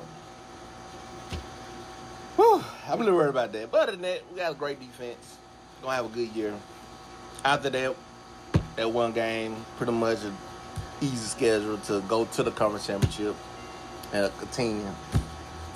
Whew, 2.36 2.64
I'm 2.88 3.02
a 3.02 3.04
little 3.04 3.16
worried 3.16 3.30
about 3.30 3.52
that. 3.54 3.72
But 3.72 3.82
other 3.82 3.92
than 3.94 4.02
that, 4.04 4.22
we 4.32 4.38
got 4.38 4.52
a 4.52 4.56
great 4.56 4.80
defense. 4.80 5.38
Gonna 5.82 5.96
have 5.96 6.06
a 6.06 6.10
good 6.10 6.30
year. 6.36 6.54
After 7.44 7.70
that, 7.72 7.96
that 8.76 8.92
one 8.92 9.12
game, 9.12 9.56
pretty 9.78 9.92
much 9.92 10.24
an 10.24 10.36
easy 11.02 11.16
schedule 11.18 11.78
to 11.80 12.02
go 12.02 12.26
to 12.26 12.44
the 12.44 12.52
conference 12.52 12.86
championship 12.88 13.36
and 14.14 14.32
continue 14.38 14.86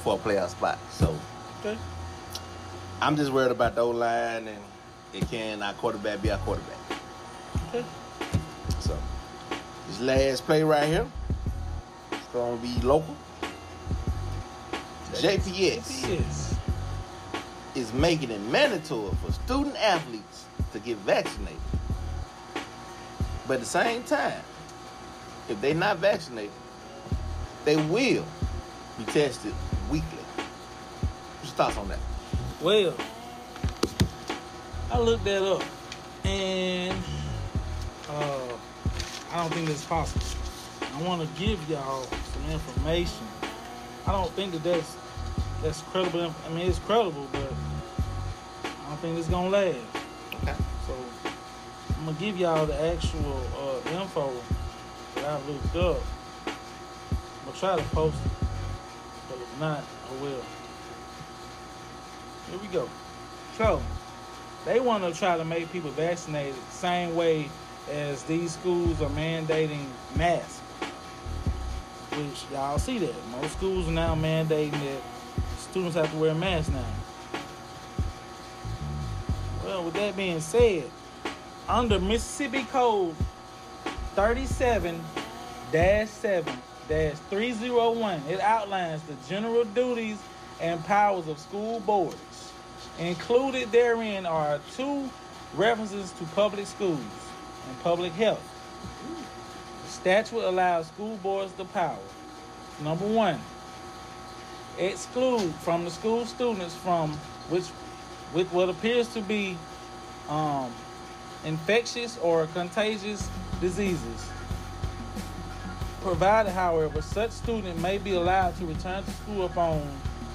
for 0.03 0.15
a 0.15 0.17
playoff 0.17 0.50
spot. 0.50 0.77
So 0.91 1.15
Okay. 1.59 1.77
I'm 3.01 3.15
just 3.15 3.31
worried 3.31 3.51
about 3.51 3.74
the 3.74 3.81
O 3.81 3.89
line 3.89 4.48
and 4.48 4.60
it 5.12 5.27
can 5.29 5.63
our 5.63 5.74
quarterback 5.74 6.22
be 6.22 6.29
our 6.31 6.38
quarterback. 6.39 6.77
Okay. 7.70 7.84
So 8.79 8.96
this 9.88 10.00
last 10.00 10.46
play 10.46 10.62
right 10.63 10.88
here, 10.88 11.08
it's 12.12 12.27
gonna 12.31 12.58
be 12.58 12.79
local. 12.81 13.15
JPS 15.13 16.08
Yes. 16.08 16.55
is 17.75 17.91
making 17.93 18.29
it 18.29 18.39
mandatory 18.41 19.12
for 19.25 19.31
student 19.31 19.75
athletes 19.77 20.46
to 20.72 20.79
get 20.79 20.98
vaccinated. 20.98 21.60
But 23.48 23.55
at 23.55 23.60
the 23.62 23.65
same 23.65 24.03
time, 24.03 24.41
if 25.50 25.60
they're 25.60 25.74
not 25.74 25.98
vaccinated, 25.98 26.51
they 27.65 27.77
will 27.77 28.25
be 28.98 29.05
tested 29.05 29.53
weekly. 29.89 30.08
What's 31.39 31.48
your 31.50 31.55
thoughts 31.55 31.77
on 31.77 31.89
that? 31.89 32.00
Well, 32.62 32.94
I 34.91 35.00
looked 35.00 35.24
that 35.24 35.41
up, 35.41 35.63
and 36.24 36.96
uh, 38.08 38.53
I 39.32 39.38
don't 39.38 39.51
think 39.51 39.68
that's 39.68 39.84
possible. 39.84 40.24
I 40.96 41.01
want 41.01 41.24
to 41.24 41.39
give 41.41 41.68
y'all 41.68 42.03
some 42.03 42.51
information. 42.51 43.25
I 44.06 44.12
don't 44.12 44.30
think 44.34 44.51
that 44.51 44.63
that's 44.63 44.96
that's 45.63 45.82
credible. 45.82 46.36
I 46.46 46.50
mean, 46.50 46.70
it's 46.70 46.77
credible, 46.77 47.27
but 47.32 47.51
I 48.63 48.89
don't 48.89 49.00
think 49.00 49.18
it's 49.18 49.27
gonna 49.27 49.50
last. 49.50 49.77
Okay. 50.44 50.56
So 50.86 50.96
I'm 51.98 52.06
gonna 52.06 52.18
give 52.20 52.38
y'all 52.38 52.68
the 52.68 52.80
actual 52.80 53.41
uh, 53.58 53.89
info 53.89 54.32
that 55.15 55.25
I 55.25 55.39
looked 55.48 55.75
up. 55.77 55.98
I'm 56.46 57.46
gonna 57.46 57.58
try 57.58 57.75
to 57.75 57.84
post 57.86 58.18
it, 58.24 58.32
but 59.30 59.39
if 59.39 59.60
not, 59.60 59.80
I 59.80 60.22
will. 60.22 60.61
Here 62.51 62.60
we 62.60 62.67
go. 62.67 62.89
So 63.58 63.81
they 64.65 64.81
want 64.81 65.05
to 65.05 65.17
try 65.17 65.38
to 65.38 65.46
make 65.46 65.72
people 65.72 65.89
vaccinated 65.91 66.55
same 66.70 67.15
way 67.15 67.50
as 67.89 68.24
these 68.24 68.51
schools 68.51 69.01
are 69.01 69.10
mandating 69.12 69.86
masks. 70.17 70.60
Which 72.12 72.43
y'all 72.51 72.77
see 72.77 72.98
that 73.00 73.15
most 73.29 73.53
schools 73.53 73.88
are 73.88 73.91
now 73.91 74.15
mandating 74.15 74.72
that 74.72 75.01
students 75.60 75.96
have 75.96 76.12
to 76.12 76.17
wear 76.17 76.34
masks 76.36 76.74
now. 76.74 76.86
Well, 79.63 79.86
with 79.86 79.93
that 79.93 80.17
being 80.17 80.41
said, 80.41 80.91
under 81.70 82.00
Mississippi 82.00 82.63
Code 82.65 83.15
37 84.15 85.01
7 85.72 86.58
301, 86.89 88.24
it 88.27 88.41
outlines 88.41 89.01
the 89.03 89.13
general 89.29 89.63
duties 89.63 90.17
and 90.62 90.84
powers 90.86 91.27
of 91.27 91.39
school 91.39 91.79
boards. 91.81 92.15
Included 93.00 93.71
therein 93.71 94.25
are 94.25 94.60
two 94.75 95.10
references 95.55 96.12
to 96.13 96.24
public 96.36 96.67
schools 96.67 97.00
and 97.67 97.83
public 97.83 98.13
health. 98.13 98.43
The 99.86 99.91
statute 99.91 100.43
allows 100.43 100.88
school 100.88 101.17
boards 101.17 101.53
the 101.53 101.65
power. 101.65 101.98
Number 102.83 103.05
one, 103.05 103.39
exclude 104.77 105.53
from 105.55 105.86
the 105.86 105.91
school 105.91 106.25
students 106.25 106.75
from 106.75 107.12
which 107.50 107.65
with 108.33 108.51
what 108.51 108.69
appears 108.69 109.07
to 109.10 109.21
be 109.21 109.57
um, 110.29 110.71
infectious 111.45 112.17
or 112.19 112.48
contagious 112.48 113.29
diseases. 113.60 114.29
Provided, 116.01 116.53
however, 116.53 117.01
such 117.01 117.31
student 117.31 117.79
may 117.79 117.98
be 117.98 118.13
allowed 118.13 118.57
to 118.57 118.65
return 118.65 119.03
to 119.03 119.12
school 119.12 119.45
upon 119.45 119.81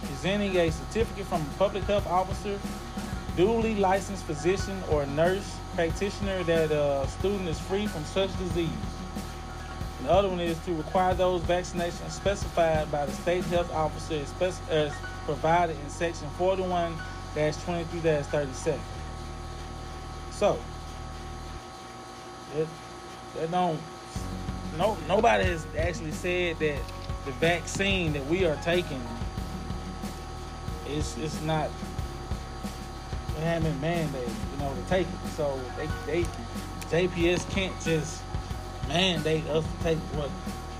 presenting 0.03 0.57
a 0.57 0.71
certificate 0.71 1.27
from 1.27 1.43
a 1.43 1.59
public 1.59 1.85
health 1.85 2.07
officer, 2.07 2.59
duly 3.37 3.75
licensed 3.77 4.25
physician, 4.25 4.83
or 4.91 5.07
nurse 5.07 5.57
practitioner 5.75 6.43
that 6.45 6.71
a 6.73 7.07
student 7.09 7.49
is 7.49 7.59
free 7.59 7.87
from 7.87 8.05
such 8.05 8.37
disease. 8.39 8.71
The 10.03 10.11
other 10.13 10.29
one 10.29 10.41
is 10.41 10.59
to 10.61 10.75
require 10.75 11.15
those 11.15 11.43
vaccinations 11.43 12.11
specified 12.11 12.91
by 12.93 13.07
the 13.07 13.13
state 13.13 13.45
health 13.45 13.73
officer 13.73 14.25
as, 14.71 14.93
provided 15.25 15.77
in 15.81 15.91
section 15.91 16.29
41 16.39 16.95
23 17.35 18.01
37. 18.01 18.81
So, 20.31 20.59
that, 22.55 22.67
that 23.37 23.51
don't, 23.51 23.81
no, 24.79 24.97
nobody 25.09 25.45
has 25.45 25.67
actually 25.77 26.13
said 26.13 26.59
that 26.61 26.79
the 27.25 27.33
vaccine 27.33 28.13
that 28.13 28.25
we 28.27 28.45
are 28.45 28.57
taking 28.63 29.03
is 30.91 31.17
it's 31.19 31.41
not 31.43 31.71
it 33.39 33.63
been 33.63 33.81
mandated, 33.81 34.29
you 34.53 34.59
know, 34.59 34.75
to 34.75 34.89
take 34.89 35.07
it. 35.07 35.29
So 35.37 35.61
they 35.77 35.89
they 36.07 36.29
JPS 36.91 37.49
can't 37.51 37.79
just 37.83 38.23
mandate 38.89 39.47
us 39.49 39.65
to 39.65 39.83
take 39.83 39.99
what 40.15 40.31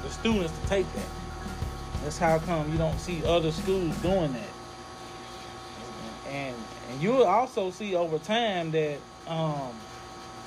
the 0.03 0.11
students 0.11 0.53
to 0.59 0.67
take 0.69 0.91
that. 0.95 1.07
That's 2.03 2.19
how 2.19 2.39
come 2.39 2.71
you 2.71 2.79
don't 2.79 2.99
see 2.99 3.25
other 3.25 3.53
schools 3.53 3.97
doing 3.99 4.33
that. 4.33 4.49
And 6.31 6.57
and 6.91 7.03
you'll 7.03 7.25
also 7.25 7.71
see 7.71 7.95
over 7.95 8.19
time 8.19 8.71
that 8.71 8.99
um, 9.27 9.71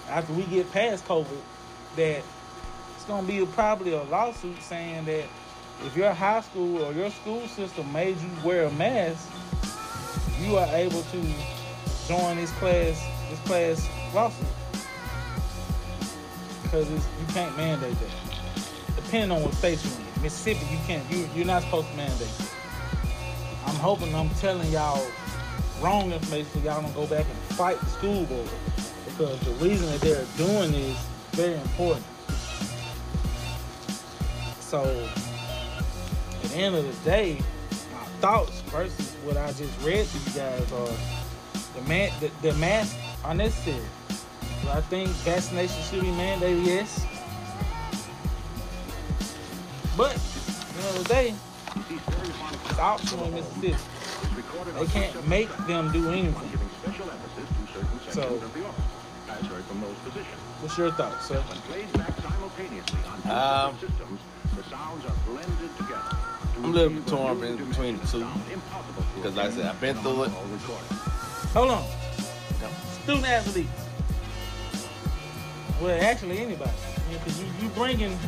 after 0.09 0.33
we 0.33 0.43
get 0.43 0.71
past 0.71 1.05
COVID, 1.05 1.41
that 1.95 2.23
it's 2.95 3.05
gonna 3.07 3.27
be 3.27 3.45
probably 3.45 3.93
a 3.93 4.03
lawsuit 4.03 4.61
saying 4.63 5.05
that 5.05 5.25
if 5.85 5.95
your 5.95 6.13
high 6.13 6.41
school 6.41 6.83
or 6.83 6.93
your 6.93 7.11
school 7.11 7.47
system 7.47 7.91
made 7.93 8.17
you 8.19 8.29
wear 8.43 8.65
a 8.65 8.71
mask, 8.71 9.29
you 10.39 10.58
are 10.58 10.67
able 10.75 11.01
to 11.01 11.22
join 12.08 12.38
this 12.38 12.51
class 12.53 13.03
this 13.29 13.39
class 13.41 13.89
lawsuit 14.13 14.48
because 16.63 16.89
you 16.89 17.00
can't 17.29 17.55
mandate 17.58 17.96
that. 18.00 18.96
Depending 18.96 19.31
on 19.31 19.43
what 19.43 19.53
state 19.55 19.84
you're 19.84 19.93
in, 19.93 20.22
Mississippi, 20.24 20.65
you 20.72 20.79
can't. 20.86 21.03
You 21.12 21.27
you're 21.36 21.46
not 21.46 21.63
supposed 21.63 21.89
to 21.89 21.98
mandate. 21.98 22.22
It. 22.22 22.51
I'm 23.65 23.75
hoping 23.75 24.13
I'm 24.15 24.29
telling 24.31 24.72
y'all 24.72 25.05
wrong 25.81 26.12
information 26.12 26.50
so 26.51 26.60
y'all 26.60 26.81
don't 26.81 26.96
go 26.96 27.08
back 27.08 27.25
and 27.25 27.58
fight 27.58 27.79
the 27.79 27.86
school 27.88 28.24
board 28.25 28.50
because 29.05 29.39
the 29.41 29.51
reason 29.65 29.89
that 29.91 30.01
they're 30.01 30.25
doing 30.38 30.74
is 30.74 30.98
very 31.31 31.55
important. 31.55 32.05
So 34.60 34.84
at 34.84 36.41
the 36.43 36.55
end 36.55 36.75
of 36.75 36.86
the 36.86 37.10
day, 37.10 37.41
thoughts 38.19 38.59
versus 38.63 39.13
what 39.23 39.38
I 39.38 39.47
just 39.53 39.79
read 39.81 40.05
to 40.05 40.17
you 40.17 40.35
guys 40.35 40.71
are 40.73 40.89
the 41.75 41.81
man 41.88 42.11
the, 42.19 42.29
the 42.41 42.53
masks 42.55 42.97
are 43.23 43.33
necessary. 43.33 43.85
Do 44.61 44.69
I 44.69 44.81
think 44.81 45.09
vaccination 45.23 45.81
should 45.83 46.01
be 46.01 46.07
mandated? 46.07 46.65
Yes. 46.65 47.05
But 49.95 50.15
at 50.15 50.19
the 50.19 50.88
end 50.88 50.97
of 50.97 51.03
the 51.03 51.09
day, 51.09 51.33
it's 52.69 52.79
optional 52.79 53.25
in 53.25 53.35
Mississippi. 53.35 53.75
They 54.77 54.85
can't 54.88 55.27
make 55.27 55.49
them 55.67 55.91
do 55.91 56.09
anything. 56.09 56.59
So, 58.09 58.23
what's 60.59 60.77
your 60.77 60.91
thoughts, 60.91 61.27
sir? 61.27 61.43
Um, 63.29 63.77
I'm 66.59 66.65
a 66.65 66.67
little 66.67 67.01
torn 67.03 67.41
in 67.41 67.55
between 67.69 67.97
the 67.99 68.07
two. 68.07 68.27
Because 69.15 69.35
like 69.37 69.47
I 69.47 69.51
said, 69.51 69.65
I've 69.65 69.79
been 69.79 69.95
through 69.97 70.23
it. 70.23 70.29
Hold 71.53 71.71
on. 71.71 71.85
Student 73.03 73.27
athletes. 73.27 73.69
Well, 75.81 76.03
actually 76.03 76.39
anybody. 76.39 76.71
Because 77.11 77.41
you, 77.41 77.47
you 77.61 77.69
bringing 77.69 78.19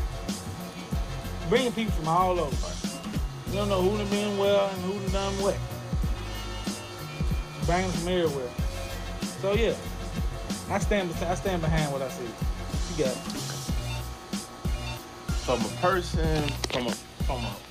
bringing 1.50 1.74
people 1.74 1.92
from 1.92 2.08
all 2.08 2.40
over. 2.40 2.56
You 3.48 3.54
don't 3.58 3.68
know 3.68 3.82
who 3.82 3.98
done 3.98 4.10
been 4.10 4.38
well 4.38 4.70
and 4.70 4.82
who 4.84 4.94
done 5.02 5.12
done 5.12 5.34
what. 5.34 5.58
Bring 7.66 7.82
them 7.82 7.92
from 7.92 8.08
everywhere. 8.08 8.50
So 9.42 9.54
yeah, 9.56 9.76
I 10.70 10.80
stand 10.80 11.12
I 11.26 11.36
stand 11.36 11.62
behind 11.62 11.92
what 11.92 12.02
I 12.02 12.08
see. 12.08 12.24
You 12.24 13.04
got 13.04 13.12
it. 13.12 13.20
From 15.44 15.60
a 15.60 15.70
person, 15.82 16.48
from 16.70 16.88
a 16.88 16.92
from 17.26 17.44
a 17.44 17.71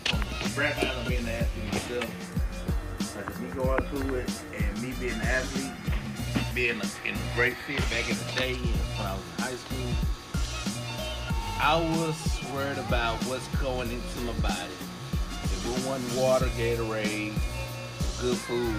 from 0.51 0.65
a 0.65 0.69
background 0.69 1.09
being 1.09 1.21
an 1.23 1.29
athlete 1.29 1.73
myself, 1.73 3.17
like 3.17 3.41
me 3.41 3.49
going 3.51 3.83
through 3.87 4.15
it 4.17 4.43
and 4.57 4.83
me 4.83 4.93
being 4.99 5.13
an 5.15 5.21
athlete, 5.23 5.73
being 6.55 6.81
a, 6.81 7.09
in 7.09 7.15
a 7.15 7.35
great 7.35 7.57
fit 7.67 7.79
back 7.91 8.09
in 8.09 8.17
the 8.17 8.33
day 8.37 8.55
when 8.55 9.07
I 9.07 9.15
was 9.15 9.23
in 9.23 9.43
high 9.43 9.57
school, 9.57 9.91
I 11.63 11.77
was 11.99 12.53
worried 12.55 12.79
about 12.79 13.23
what's 13.25 13.47
going 13.61 13.91
into 13.91 14.21
my 14.21 14.33
body. 14.41 14.75
If 15.45 15.67
it 15.67 15.87
wasn't 15.87 16.21
water, 16.21 16.47
Gatorade, 16.47 17.35
good 18.21 18.37
food, 18.37 18.75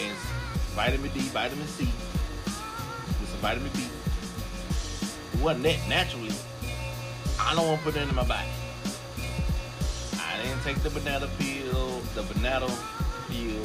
and 0.00 0.16
vitamin 0.74 1.10
D, 1.12 1.20
vitamin 1.20 1.66
C, 1.66 1.84
with 1.84 3.28
some 3.28 3.40
vitamin 3.40 3.70
B. 3.74 3.86
It 5.34 5.40
wasn't 5.40 5.64
that 5.64 5.88
naturally. 5.88 6.32
I 7.38 7.54
don't 7.54 7.66
want 7.66 7.80
to 7.80 7.84
put 7.84 7.96
it 7.96 8.08
in 8.08 8.14
my 8.14 8.24
body. 8.24 8.48
I 10.44 10.46
didn't 10.48 10.62
take 10.62 10.82
the 10.82 10.90
banana 10.90 11.26
peel, 11.38 12.00
the 12.14 12.22
banana 12.22 12.66
peel 13.30 13.62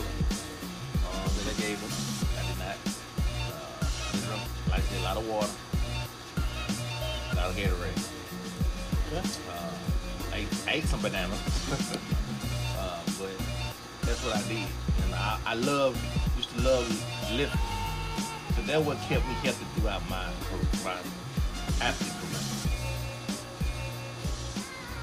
um, 1.12 1.28
that 1.36 1.52
I 1.52 1.56
gave 1.60 1.78
him. 1.78 1.92
I 2.40 2.44
did 2.48 2.58
not. 2.58 2.78
Uh, 3.52 3.84
I 3.84 4.18
drank, 4.26 4.48
like 4.72 4.84
a 4.98 5.04
lot 5.04 5.18
of 5.18 5.28
water, 5.28 5.52
a 7.34 7.36
lot 7.36 7.50
of 7.50 7.58
Gatorade. 7.58 8.00
Yeah. 9.12 9.20
Uh, 9.52 9.76
I, 10.34 10.48
I 10.72 10.76
ate 10.76 10.86
some 10.86 11.02
bananas, 11.02 11.38
uh, 12.80 13.02
but 13.20 13.36
that's 14.04 14.24
what 14.24 14.38
I 14.38 14.42
did. 14.48 14.66
And 15.04 15.16
I, 15.16 15.38
I 15.48 15.56
love, 15.56 16.02
used 16.38 16.56
to 16.56 16.62
love 16.62 16.88
lifting. 17.36 17.60
So 18.56 18.62
that 18.62 18.82
what 18.82 18.98
kept 19.10 19.28
me 19.28 19.34
healthy 19.44 19.66
throughout 19.76 20.10
my 20.10 20.32
my 20.86 20.96
athlete 21.82 22.14
career. 22.22 22.40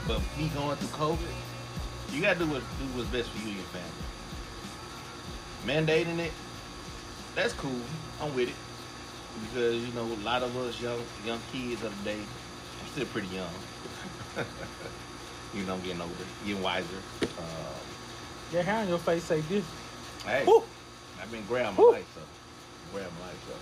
But 0.08 0.22
me 0.38 0.48
going 0.54 0.76
through 0.78 0.96
COVID, 0.96 1.34
you 2.12 2.20
gotta 2.22 2.38
do 2.38 2.46
what 2.46 2.60
do 2.78 2.84
what's 2.96 3.08
best 3.10 3.28
for 3.30 3.38
you 3.38 3.48
and 3.48 3.56
your 3.56 3.66
family. 3.66 4.04
Mandating 5.64 6.18
it, 6.20 6.32
that's 7.34 7.52
cool. 7.54 7.80
I'm 8.20 8.34
with 8.34 8.48
it 8.48 8.54
because 9.44 9.76
you 9.76 9.92
know 9.92 10.04
a 10.04 10.20
lot 10.24 10.42
of 10.42 10.56
us 10.56 10.80
young 10.80 11.00
young 11.24 11.40
kids 11.52 11.82
of 11.82 11.96
the 12.04 12.10
day. 12.10 12.18
I'm 12.80 12.86
still 12.92 13.06
pretty 13.06 13.28
young. 13.28 13.50
you 15.54 15.64
know, 15.64 15.74
I'm 15.74 15.80
getting 15.82 16.00
older, 16.00 16.14
getting 16.46 16.62
wiser. 16.62 16.86
Um, 17.22 17.76
Your 18.52 18.62
hair 18.62 18.76
on 18.82 18.88
your 18.88 18.98
face 18.98 19.24
say 19.24 19.40
this. 19.42 19.64
hey, 20.24 20.44
Woo! 20.46 20.62
I've 21.20 21.30
been 21.30 21.44
growing 21.46 21.74
my 21.74 21.82
Woo! 21.82 21.92
life. 21.92 22.18
Growing 22.92 23.06
my 23.20 23.26
life 23.26 23.50
up. 23.50 23.60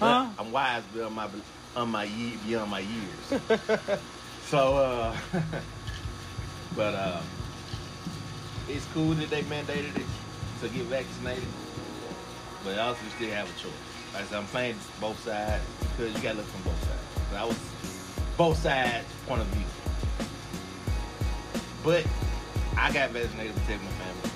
But 0.00 0.06
Huh? 0.06 0.26
I'm 0.38 0.52
wise 0.52 0.82
beyond 0.92 1.14
my 1.14 1.28
on 1.76 1.88
my 1.90 2.04
ye- 2.04 2.36
beyond 2.46 2.70
my 2.70 2.80
years. 2.80 3.40
so, 4.46 4.76
uh, 4.76 5.16
but 6.76 6.94
uh, 6.94 7.20
it's 8.68 8.86
cool 8.94 9.12
that 9.14 9.30
they 9.30 9.42
mandated 9.42 9.96
it 9.96 10.06
to 10.60 10.68
get 10.68 10.84
vaccinated, 10.86 11.44
but 12.64 12.78
also 12.78 13.02
you 13.04 13.10
still 13.10 13.30
have 13.30 13.48
a 13.48 13.60
choice. 13.60 13.72
Like 14.12 14.22
I 14.22 14.26
said, 14.26 14.38
I'm 14.38 14.46
playing 14.46 14.76
both 15.00 15.22
sides 15.24 15.62
because 15.80 16.14
you 16.14 16.22
gotta 16.22 16.38
look 16.38 16.46
from 16.46 16.62
both 16.62 16.80
sides. 16.84 17.34
I 17.36 17.44
was 17.44 17.58
both 18.36 18.56
sides 18.58 19.04
point 19.26 19.42
of 19.42 19.46
view, 19.48 19.64
but 21.82 22.06
I 22.76 22.92
got 22.92 23.10
vaccinated 23.10 23.54
to 23.54 23.60
protect 23.60 23.82
my 23.82 23.90
family. 23.90 24.30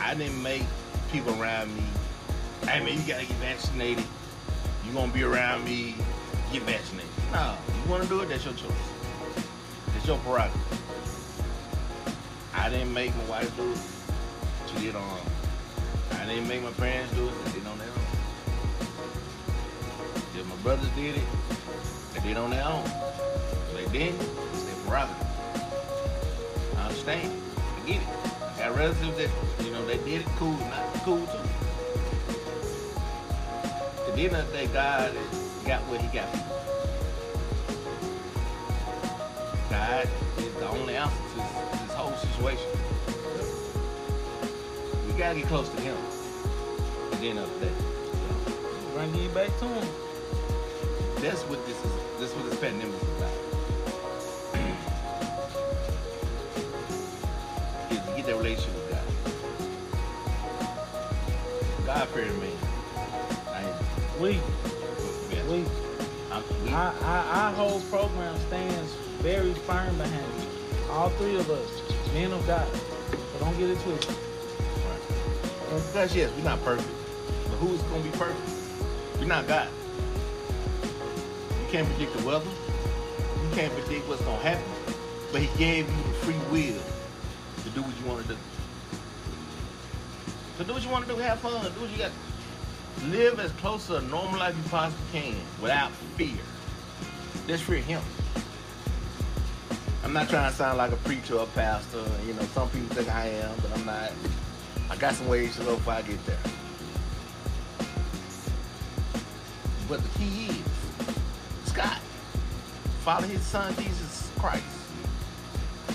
I 0.00 0.14
didn't 0.14 0.42
make 0.42 0.62
people 1.12 1.40
around 1.40 1.74
me. 1.76 1.84
Hey 2.62 2.80
man, 2.84 2.94
you 2.94 3.06
gotta 3.06 3.26
get 3.26 3.36
vaccinated. 3.36 4.04
You 4.86 4.92
gonna 4.92 5.12
be 5.12 5.22
around 5.22 5.64
me, 5.64 5.94
get 6.52 6.62
vaccinated. 6.62 7.10
No, 7.32 7.54
you 7.68 7.90
wanna 7.90 8.06
do 8.06 8.20
it, 8.22 8.28
that's 8.28 8.44
your 8.44 8.54
choice. 8.54 8.72
It's 9.96 10.06
your 10.06 10.18
prerogative. 10.18 10.77
I 12.68 12.70
didn't 12.70 12.92
make 12.92 13.16
my 13.16 13.24
wife 13.24 13.56
do 13.56 13.72
it. 13.72 13.78
She 14.68 14.84
did 14.84 14.94
on. 14.94 15.20
I 16.20 16.26
didn't 16.26 16.48
make 16.48 16.62
my 16.62 16.70
parents 16.72 17.14
do 17.14 17.26
it, 17.26 17.32
they 17.46 17.52
did 17.52 17.66
on 17.66 17.78
their 17.78 17.88
own. 17.88 17.94
If 20.38 20.46
my 20.46 20.56
brothers 20.56 20.90
did 20.90 21.16
it, 21.16 21.24
they 22.12 22.20
did 22.20 22.36
on 22.36 22.50
their 22.50 22.62
own. 22.62 22.84
If 22.84 23.72
they 23.74 23.98
didn't, 23.98 24.20
it's 24.20 24.64
their 24.64 24.74
prerogative. 24.84 25.26
I 26.76 26.82
understand. 26.82 27.42
I 27.56 27.88
get 27.88 28.02
it. 28.02 28.08
I 28.42 28.58
got 28.58 28.76
relatives 28.76 29.16
that, 29.16 29.30
you 29.64 29.70
know, 29.70 29.86
they 29.86 29.96
did 30.04 30.20
it 30.20 30.26
cool, 30.36 30.52
not 30.52 30.92
cool 31.04 31.26
too. 31.26 31.48
The 34.14 34.24
end 34.24 34.36
of 34.36 34.46
the 34.46 34.58
day, 34.58 34.66
God 34.66 35.14
got 35.64 35.80
what 35.84 36.02
he 36.02 36.08
got. 36.08 36.30
God 39.70 40.06
is 40.36 40.54
the 40.56 40.68
only 40.68 40.96
answer 40.96 41.16
to 41.36 41.87
whole 42.08 42.16
situation. 42.16 42.66
We 45.06 45.12
gotta 45.14 45.38
get 45.38 45.48
close 45.48 45.68
to 45.68 45.80
him. 45.80 45.96
At 47.12 47.20
the 47.20 47.28
end 47.30 47.38
of 47.38 47.60
the 47.60 47.66
day. 47.66 47.72
Bring 48.94 49.14
you 49.14 49.28
back 49.30 49.56
to 49.58 49.66
him. 49.66 49.88
That's 51.20 51.42
what 51.42 51.64
this 51.66 51.76
is. 51.76 51.92
That's 52.20 52.32
what 52.34 52.50
this 52.50 52.58
pandemic 52.60 52.94
is 52.94 53.08
about. 53.16 53.32
Is 57.90 57.98
to 58.00 58.16
get 58.16 58.26
that 58.26 58.36
relationship 58.36 58.74
with 58.74 58.90
God. 58.90 59.04
God. 61.86 62.08
I 63.52 63.62
am. 63.62 64.20
We, 64.20 64.40
Yes. 65.30 65.46
we, 65.46 65.64
I'm, 66.32 66.42
we, 66.64 66.70
our, 66.72 66.92
our, 67.02 67.24
our 67.24 67.52
whole 67.52 67.80
program 67.82 68.36
stands 68.48 68.92
very 69.22 69.52
firm 69.54 69.96
behind 69.98 70.26
you. 70.40 70.90
All 70.90 71.10
three 71.10 71.36
of 71.36 71.50
us, 71.50 71.87
men 72.14 72.32
of 72.32 72.46
God. 72.46 72.68
So 72.72 73.38
don't 73.40 73.56
get 73.58 73.70
it 73.70 73.78
twisted. 73.80 74.14
Right. 74.88 75.84
Because 75.86 76.14
yes, 76.14 76.30
we're 76.36 76.44
not 76.44 76.62
perfect. 76.64 76.88
But 77.44 77.56
who's 77.56 77.82
gonna 77.82 78.02
be 78.02 78.10
perfect? 78.10 78.40
We're 79.18 79.26
not 79.26 79.46
God. 79.46 79.68
You 80.82 81.66
can't 81.70 81.88
predict 81.88 82.16
the 82.16 82.26
weather. 82.26 82.50
You 83.42 83.56
can't 83.56 83.72
predict 83.74 84.08
what's 84.08 84.22
gonna 84.22 84.42
happen. 84.42 84.64
But 85.32 85.42
He 85.42 85.58
gave 85.58 85.88
you 85.88 86.02
the 86.04 86.18
free 86.20 86.38
will 86.50 86.82
to 87.64 87.70
do 87.70 87.82
what 87.82 88.00
you 88.00 88.06
want 88.06 88.22
to 88.22 88.28
do. 88.28 88.36
So 90.56 90.64
do 90.64 90.72
what 90.72 90.82
you 90.82 90.88
want 90.88 91.06
to 91.06 91.14
do. 91.14 91.18
Have 91.20 91.38
fun. 91.40 91.62
Do 91.62 91.80
what 91.80 91.90
you 91.90 91.98
got. 91.98 92.10
Live 93.10 93.38
as 93.38 93.52
close 93.52 93.86
to 93.86 93.96
a 93.96 94.02
normal 94.02 94.40
life 94.40 94.56
you 94.56 94.70
possibly 94.70 95.20
can 95.20 95.36
without 95.60 95.92
fear. 96.16 96.34
Just 97.46 97.62
fear 97.64 97.78
Him. 97.78 98.02
I'm 100.08 100.14
not 100.14 100.30
trying 100.30 100.50
to 100.50 100.56
sound 100.56 100.78
like 100.78 100.90
a 100.90 100.96
preacher 100.96 101.34
or 101.34 101.42
a 101.42 101.46
pastor. 101.48 102.02
You 102.26 102.32
know, 102.32 102.40
some 102.54 102.70
people 102.70 102.88
think 102.96 103.14
I 103.14 103.26
am, 103.26 103.54
but 103.60 103.78
I'm 103.78 103.84
not. 103.84 104.10
I 104.88 104.96
got 104.96 105.12
some 105.12 105.28
ways 105.28 105.54
to 105.56 105.64
go 105.64 105.74
before 105.74 105.92
I 105.92 106.00
get 106.00 106.24
there. 106.24 106.38
But 109.86 110.02
the 110.02 110.08
key 110.18 110.46
is, 110.46 110.62
Scott, 111.66 112.00
follow 113.00 113.26
his 113.26 113.42
son 113.42 113.74
Jesus 113.76 114.30
Christ. 114.38 114.64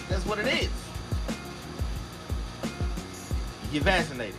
That's 0.09 0.23
what 0.27 0.37
it 0.37 0.45
is. 0.45 0.69
You 3.71 3.79
get 3.79 3.81
vaccinated. 3.81 4.35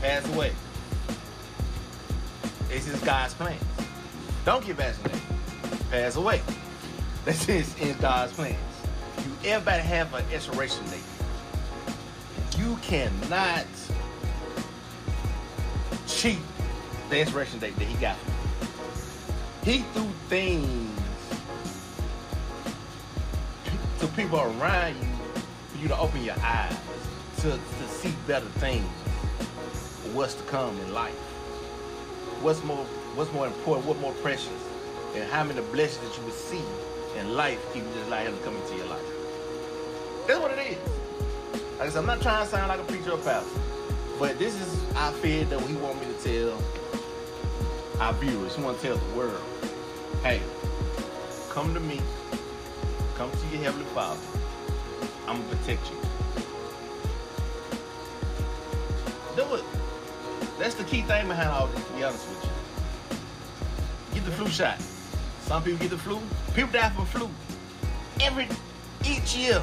Pass 0.00 0.32
away. 0.32 0.52
It's 2.70 2.86
just 2.86 3.04
God's 3.04 3.34
plan. 3.34 3.58
Don't 4.44 4.64
get 4.64 4.76
vaccinated. 4.76 5.20
Pass 5.90 6.14
away. 6.14 6.40
That's 7.24 7.48
is 7.48 7.74
in 7.80 7.96
God's 7.98 8.34
plans. 8.34 8.58
You 9.24 9.50
everybody 9.50 9.82
have 9.82 10.12
an 10.12 10.24
expiration 10.30 10.84
date. 10.90 11.00
You 12.58 12.76
cannot 12.82 13.64
cheat 16.06 16.38
the 17.08 17.20
expiration 17.20 17.58
date 17.60 17.76
that 17.78 17.84
he 17.86 17.96
got. 17.96 18.18
He 19.62 19.78
threw 19.94 20.08
things 20.28 21.00
to 24.00 24.06
people 24.08 24.40
around 24.40 24.94
you 24.96 25.08
for 25.68 25.78
you 25.78 25.88
to 25.88 25.98
open 25.98 26.22
your 26.22 26.38
eyes 26.40 26.76
to, 27.38 27.52
to 27.52 27.88
see 27.88 28.12
better 28.26 28.44
things. 28.60 28.84
What's 30.12 30.34
to 30.34 30.42
come 30.44 30.78
in 30.80 30.92
life? 30.92 31.14
What's 32.42 32.62
more 32.64 32.84
what's 33.14 33.32
more 33.32 33.46
important, 33.46 33.86
what 33.86 33.98
more 33.98 34.12
precious, 34.14 34.50
and 35.14 35.24
how 35.30 35.42
many 35.44 35.62
blessings 35.72 36.06
that 36.06 36.22
you 36.22 36.30
see 36.30 36.60
in 37.16 37.34
life 37.34 37.58
if 37.70 37.76
you 37.76 37.82
just 37.94 38.06
allow 38.08 38.18
him 38.18 38.36
to 38.36 38.42
come 38.44 38.56
into 38.56 38.76
your 38.76 38.86
life. 38.86 39.04
That's 40.26 40.40
what 40.40 40.50
it 40.52 40.58
is. 40.58 40.78
Like 41.78 41.88
I 41.88 41.90
said, 41.90 41.98
I'm 41.98 42.06
not 42.06 42.22
trying 42.22 42.44
to 42.44 42.50
sound 42.50 42.68
like 42.68 42.80
a 42.80 42.84
preacher 42.84 43.12
or 43.12 43.18
pastor, 43.18 43.60
but 44.18 44.38
this 44.38 44.54
is 44.54 44.84
I 44.96 45.12
feel 45.12 45.44
that 45.46 45.60
he 45.60 45.74
want 45.76 46.00
me 46.00 46.06
to 46.06 46.22
tell 46.22 46.62
our 48.00 48.12
viewers, 48.14 48.56
he 48.56 48.62
want 48.62 48.80
to 48.80 48.86
tell 48.86 48.96
the 48.96 49.16
world, 49.16 49.42
hey, 50.22 50.40
come 51.50 51.74
to 51.74 51.80
me, 51.80 52.00
come 53.16 53.30
to 53.30 53.46
your 53.48 53.64
heavenly 53.64 53.86
Father. 53.86 54.20
I'm 55.26 55.42
gonna 55.42 55.56
protect 55.56 55.90
you. 55.90 55.96
Do 59.36 59.54
it. 59.54 59.64
That's 60.58 60.74
the 60.74 60.84
key 60.84 61.02
thing 61.02 61.26
behind 61.28 61.48
all 61.48 61.66
this, 61.68 61.84
to 61.84 61.92
be 61.92 62.04
honest 62.04 62.28
with 62.28 62.44
you. 62.44 62.50
Get 64.14 64.24
the 64.24 64.30
flu 64.32 64.48
shot. 64.48 64.80
Some 65.46 65.62
people 65.62 65.78
get 65.80 65.90
the 65.90 65.98
flu. 65.98 66.20
People 66.54 66.72
die 66.72 66.88
from 66.90 67.04
flu. 67.06 67.28
Every 68.20 68.48
each 69.04 69.36
year. 69.36 69.62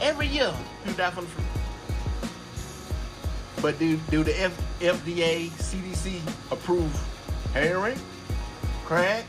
Every 0.00 0.26
year, 0.26 0.52
people 0.84 0.96
die 0.96 1.10
from 1.10 1.24
the 1.24 1.30
flu. 1.30 1.44
But 3.60 3.78
do, 3.78 3.96
do 4.10 4.24
the 4.24 4.40
F, 4.40 4.80
FDA, 4.80 5.48
CDC 5.50 6.20
approve 6.50 6.90
heroin, 7.52 7.96
crack, 8.84 9.24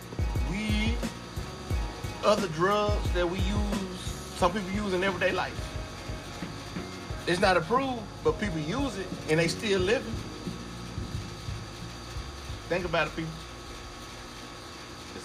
weed, 0.49 0.95
other 2.23 2.47
drugs 2.47 3.11
that 3.11 3.29
we 3.29 3.37
use, 3.39 3.99
some 4.37 4.51
people 4.53 4.71
use 4.71 4.93
in 4.93 5.03
everyday 5.03 5.33
life? 5.33 5.69
It's 7.27 7.39
not 7.39 7.57
approved, 7.57 8.01
but 8.23 8.39
people 8.39 8.59
use 8.59 8.97
it 8.97 9.07
and 9.29 9.39
they 9.39 9.47
still 9.47 9.81
living. 9.81 10.13
Think 12.69 12.85
about 12.85 13.07
it, 13.07 13.15
people. 13.15 13.31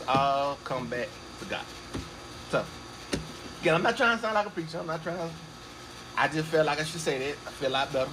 All 0.08 0.56
come 0.64 0.86
back 0.86 1.08
to 1.40 1.44
God. 1.44 1.64
So, 2.50 2.64
again, 3.60 3.74
I'm 3.74 3.82
not 3.82 3.96
trying 3.96 4.16
to 4.16 4.22
sound 4.22 4.34
like 4.34 4.46
a 4.46 4.50
preacher. 4.50 4.78
I'm 4.78 4.86
not 4.86 5.02
trying 5.02 5.18
to. 5.18 5.28
I 6.16 6.28
just 6.28 6.48
felt 6.48 6.66
like 6.66 6.80
I 6.80 6.84
should 6.84 7.00
say 7.02 7.18
that. 7.18 7.36
I 7.46 7.50
feel 7.50 7.68
a 7.68 7.70
lot 7.70 7.92
better. 7.92 8.10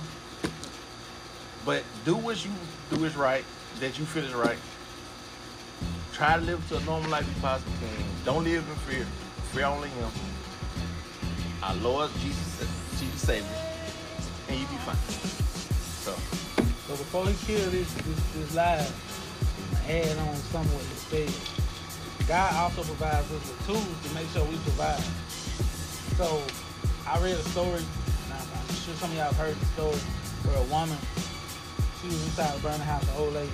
But 1.65 1.83
do 2.03 2.15
what 2.15 2.43
you 2.43 2.51
do 2.89 3.05
is 3.05 3.15
right, 3.15 3.45
that 3.79 3.97
you 3.97 4.05
feel 4.05 4.25
is 4.25 4.33
right. 4.33 4.57
Try 6.13 6.35
to 6.35 6.41
live 6.41 6.67
to 6.69 6.77
a 6.77 6.81
normal 6.81 7.09
life 7.09 7.25
you 7.27 7.41
possibly 7.41 7.73
can. 7.79 8.05
Don't 8.25 8.43
live 8.43 8.67
in 8.67 8.75
fear. 8.93 9.05
Fear 9.53 9.65
only 9.65 9.89
Him. 9.89 10.09
Our 11.63 11.75
Lord 11.77 12.11
Jesus, 12.19 12.69
Jesus 12.99 13.21
Savior, 13.21 13.47
and 14.49 14.59
you 14.59 14.67
be 14.67 14.75
fine. 14.83 14.95
So, 16.03 16.13
So 16.87 16.95
before 16.95 17.25
he 17.27 17.33
killed 17.47 17.71
this 17.71 17.91
this, 17.93 18.33
this 18.35 18.55
live, 18.55 19.81
I 19.87 19.91
add 19.91 20.17
on 20.19 20.35
some 20.35 20.65
what 20.65 20.83
he 20.83 21.25
said. 21.25 21.64
God 22.27 22.53
also 22.55 22.81
provides 22.83 23.31
us 23.31 23.47
with 23.47 23.65
tools 23.67 24.01
to 24.03 24.15
make 24.15 24.27
sure 24.29 24.43
we 24.45 24.55
survive. 24.65 24.99
So 26.17 26.41
I 27.07 27.21
read 27.21 27.37
a 27.37 27.43
story, 27.53 27.81
I'm, 28.33 28.75
sure 28.81 28.95
some 28.95 29.11
of 29.11 29.17
y'all 29.17 29.31
have 29.31 29.37
heard 29.37 29.55
the 29.55 29.65
story, 29.77 30.01
where 30.49 30.57
a 30.57 30.63
woman, 30.73 30.97
she 32.01 32.07
was 32.07 32.23
inside 32.25 32.57
a 32.57 32.59
burning 32.59 32.81
house, 32.81 33.03
an 33.03 33.21
old 33.21 33.33
lady. 33.33 33.51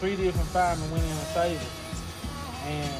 Three 0.00 0.16
different 0.16 0.48
firemen 0.48 0.90
went 0.90 1.04
in 1.04 1.10
and 1.10 1.32
saved 1.32 1.62
her. 1.62 1.70
And 2.68 2.92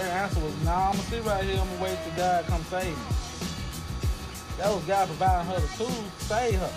her 0.00 0.08
answer 0.16 0.40
was, 0.40 0.54
nah, 0.64 0.88
I'm 0.88 0.96
gonna 0.96 1.08
sit 1.08 1.24
right 1.24 1.44
here, 1.44 1.60
I'm 1.60 1.68
gonna 1.68 1.82
wait 1.82 1.98
till 2.04 2.16
God 2.16 2.44
to 2.44 2.50
come 2.50 2.64
save 2.64 2.96
me. 2.96 3.04
That 4.56 4.72
was 4.72 4.84
God 4.84 5.08
providing 5.08 5.52
her 5.52 5.60
the 5.60 5.68
tools 5.76 5.92
to 5.92 6.24
save 6.24 6.58
her. 6.58 6.72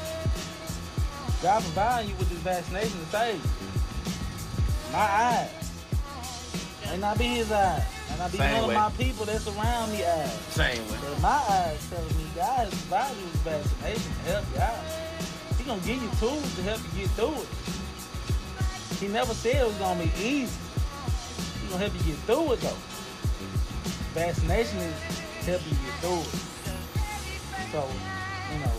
God 1.42 1.64
providing 1.64 2.10
you 2.10 2.16
with 2.18 2.28
this 2.28 2.40
vaccination 2.40 3.00
to 3.00 3.06
save 3.06 3.36
you. 3.36 4.92
My 4.92 5.00
eyes. 5.00 5.59
May 6.90 6.98
not 6.98 7.18
be 7.20 7.26
his 7.26 7.52
eyes. 7.52 7.84
May 8.10 8.18
not 8.18 8.32
be 8.32 8.38
Same 8.40 8.52
none 8.54 8.68
way. 8.68 8.76
of 8.76 8.82
my 8.82 8.90
people 8.98 9.26
that's 9.26 9.48
around 9.48 9.92
me 9.92 10.04
eyes. 10.06 10.32
same 10.50 10.82
way. 10.90 10.98
But 11.02 11.22
my 11.22 11.30
eyes 11.30 11.88
telling 11.90 12.18
me 12.18 12.26
God 12.36 12.68
is 12.68 12.74
providing 12.82 13.18
you 13.20 13.26
with 13.26 13.42
vaccination 13.46 14.12
to 14.26 14.32
help 14.32 14.46
you 14.54 14.62
out. 14.62 14.84
He 15.58 15.64
gonna 15.66 15.82
give 15.82 16.02
you 16.02 16.10
tools 16.20 16.56
to 16.56 16.62
help 16.64 16.82
you 16.94 17.02
get 17.02 17.10
through 17.12 17.38
it. 17.42 17.48
He 19.00 19.08
never 19.08 19.34
said 19.34 19.56
it 19.62 19.68
was 19.68 19.76
gonna 19.76 20.02
be 20.04 20.12
easy. 20.18 20.58
He 21.62 21.68
gonna 21.70 21.78
help 21.86 21.94
you 21.94 22.04
get 22.12 22.20
through 22.26 22.54
it 22.54 22.62
though. 22.62 22.82
Vaccination 24.18 24.80
is 24.80 24.96
helping 25.46 25.70
you 25.70 25.78
get 25.86 25.96
through 26.02 26.22
it. 26.26 26.36
So, 27.72 27.86
you 28.52 28.60
know, 28.66 28.74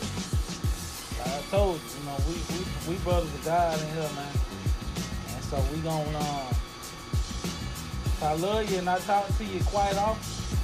like 1.22 1.28
I 1.38 1.42
told 1.50 1.78
you, 1.78 2.00
you 2.00 2.06
know, 2.06 2.16
we 2.26 2.34
we, 2.34 2.94
we 2.94 2.94
brothers 3.04 3.32
of 3.32 3.44
God 3.44 3.80
in 3.80 3.86
here, 3.94 4.10
man. 4.18 4.34
And 5.34 5.44
so 5.44 5.62
we 5.72 5.78
gonna 5.78 6.18
um 6.18 6.54
I 8.22 8.34
love 8.34 8.70
you 8.70 8.78
and 8.78 8.88
I 8.88 8.98
talk 8.98 9.26
to 9.38 9.44
you 9.44 9.60
quite 9.64 9.96
often, 9.96 10.58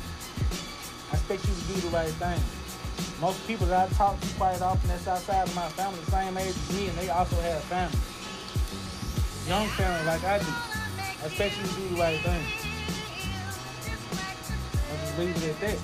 I 1.10 1.14
expect 1.14 1.48
you 1.48 1.54
to 1.54 1.60
do 1.72 1.88
the 1.88 1.88
right 1.88 2.12
thing. 2.20 2.40
Most 3.18 3.46
people 3.46 3.66
that 3.68 3.90
I 3.90 3.92
talk 3.94 4.20
to 4.20 4.28
quite 4.34 4.60
often 4.60 4.88
that's 4.90 5.08
outside 5.08 5.48
of 5.48 5.56
my 5.56 5.66
family, 5.70 5.98
the 6.04 6.10
same 6.10 6.36
age 6.36 6.48
as 6.48 6.76
me, 6.76 6.88
and 6.88 6.98
they 6.98 7.08
also 7.08 7.36
have 7.40 7.62
family. 7.64 7.96
Young 9.48 9.68
family 9.68 10.04
like 10.04 10.22
I 10.24 10.38
do. 10.38 10.52
I 11.00 11.26
expect 11.26 11.56
you 11.56 11.62
to 11.66 11.74
do 11.80 11.88
the 11.88 11.96
right 11.96 12.20
thing. 12.20 12.44
I'll 14.90 14.98
just 15.00 15.18
leave 15.18 15.36
it 15.36 15.48
at 15.48 15.60
that. 15.60 15.78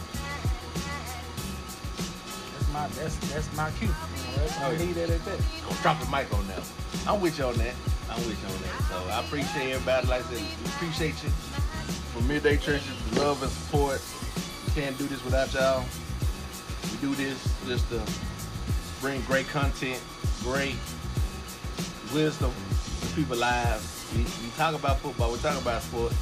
That's 2.52 2.72
my 2.72 2.86
that's 3.00 3.16
that's 3.32 3.56
my 3.56 3.70
cue. 3.78 3.88
You 3.88 3.94
know, 3.94 4.44
that's, 4.44 4.60
yeah. 4.60 4.68
leave 4.78 4.94
that 4.96 5.08
at 5.08 5.24
that. 5.24 5.38
Gonna 5.64 5.80
drop 5.80 6.00
the 6.00 6.10
mic 6.10 6.32
on 6.34 6.46
that. 6.48 6.62
I'm 7.08 7.20
with 7.22 7.38
you 7.38 7.46
on 7.46 7.56
that. 7.56 7.74
I'm 8.10 8.20
with 8.26 8.36
you 8.42 8.48
on 8.54 8.60
that. 8.60 8.76
So 8.90 8.96
I 9.08 9.20
appreciate 9.24 9.72
everybody. 9.72 10.06
Like 10.06 10.26
I 10.26 10.34
said, 10.34 10.42
appreciate 10.66 11.14
you 11.24 11.30
for 12.12 12.20
midday 12.24 12.56
trenches, 12.56 13.16
love 13.16 13.42
and 13.42 13.50
support. 13.50 14.00
We 14.66 14.80
can't 14.80 14.96
do 14.98 15.06
this 15.06 15.24
without 15.24 15.52
y'all. 15.54 15.84
We 16.90 16.98
do 16.98 17.14
this 17.14 17.42
just 17.66 17.88
to 17.88 18.02
bring 19.00 19.22
great 19.22 19.48
content, 19.48 20.00
great 20.42 20.76
wisdom 22.12 22.52
to 23.00 23.06
people's 23.14 23.40
lives. 23.40 24.06
We, 24.14 24.24
we 24.44 24.50
talk 24.56 24.74
about 24.74 24.98
football, 24.98 25.32
we 25.32 25.38
talk 25.38 25.60
about 25.60 25.80
sports, 25.82 26.14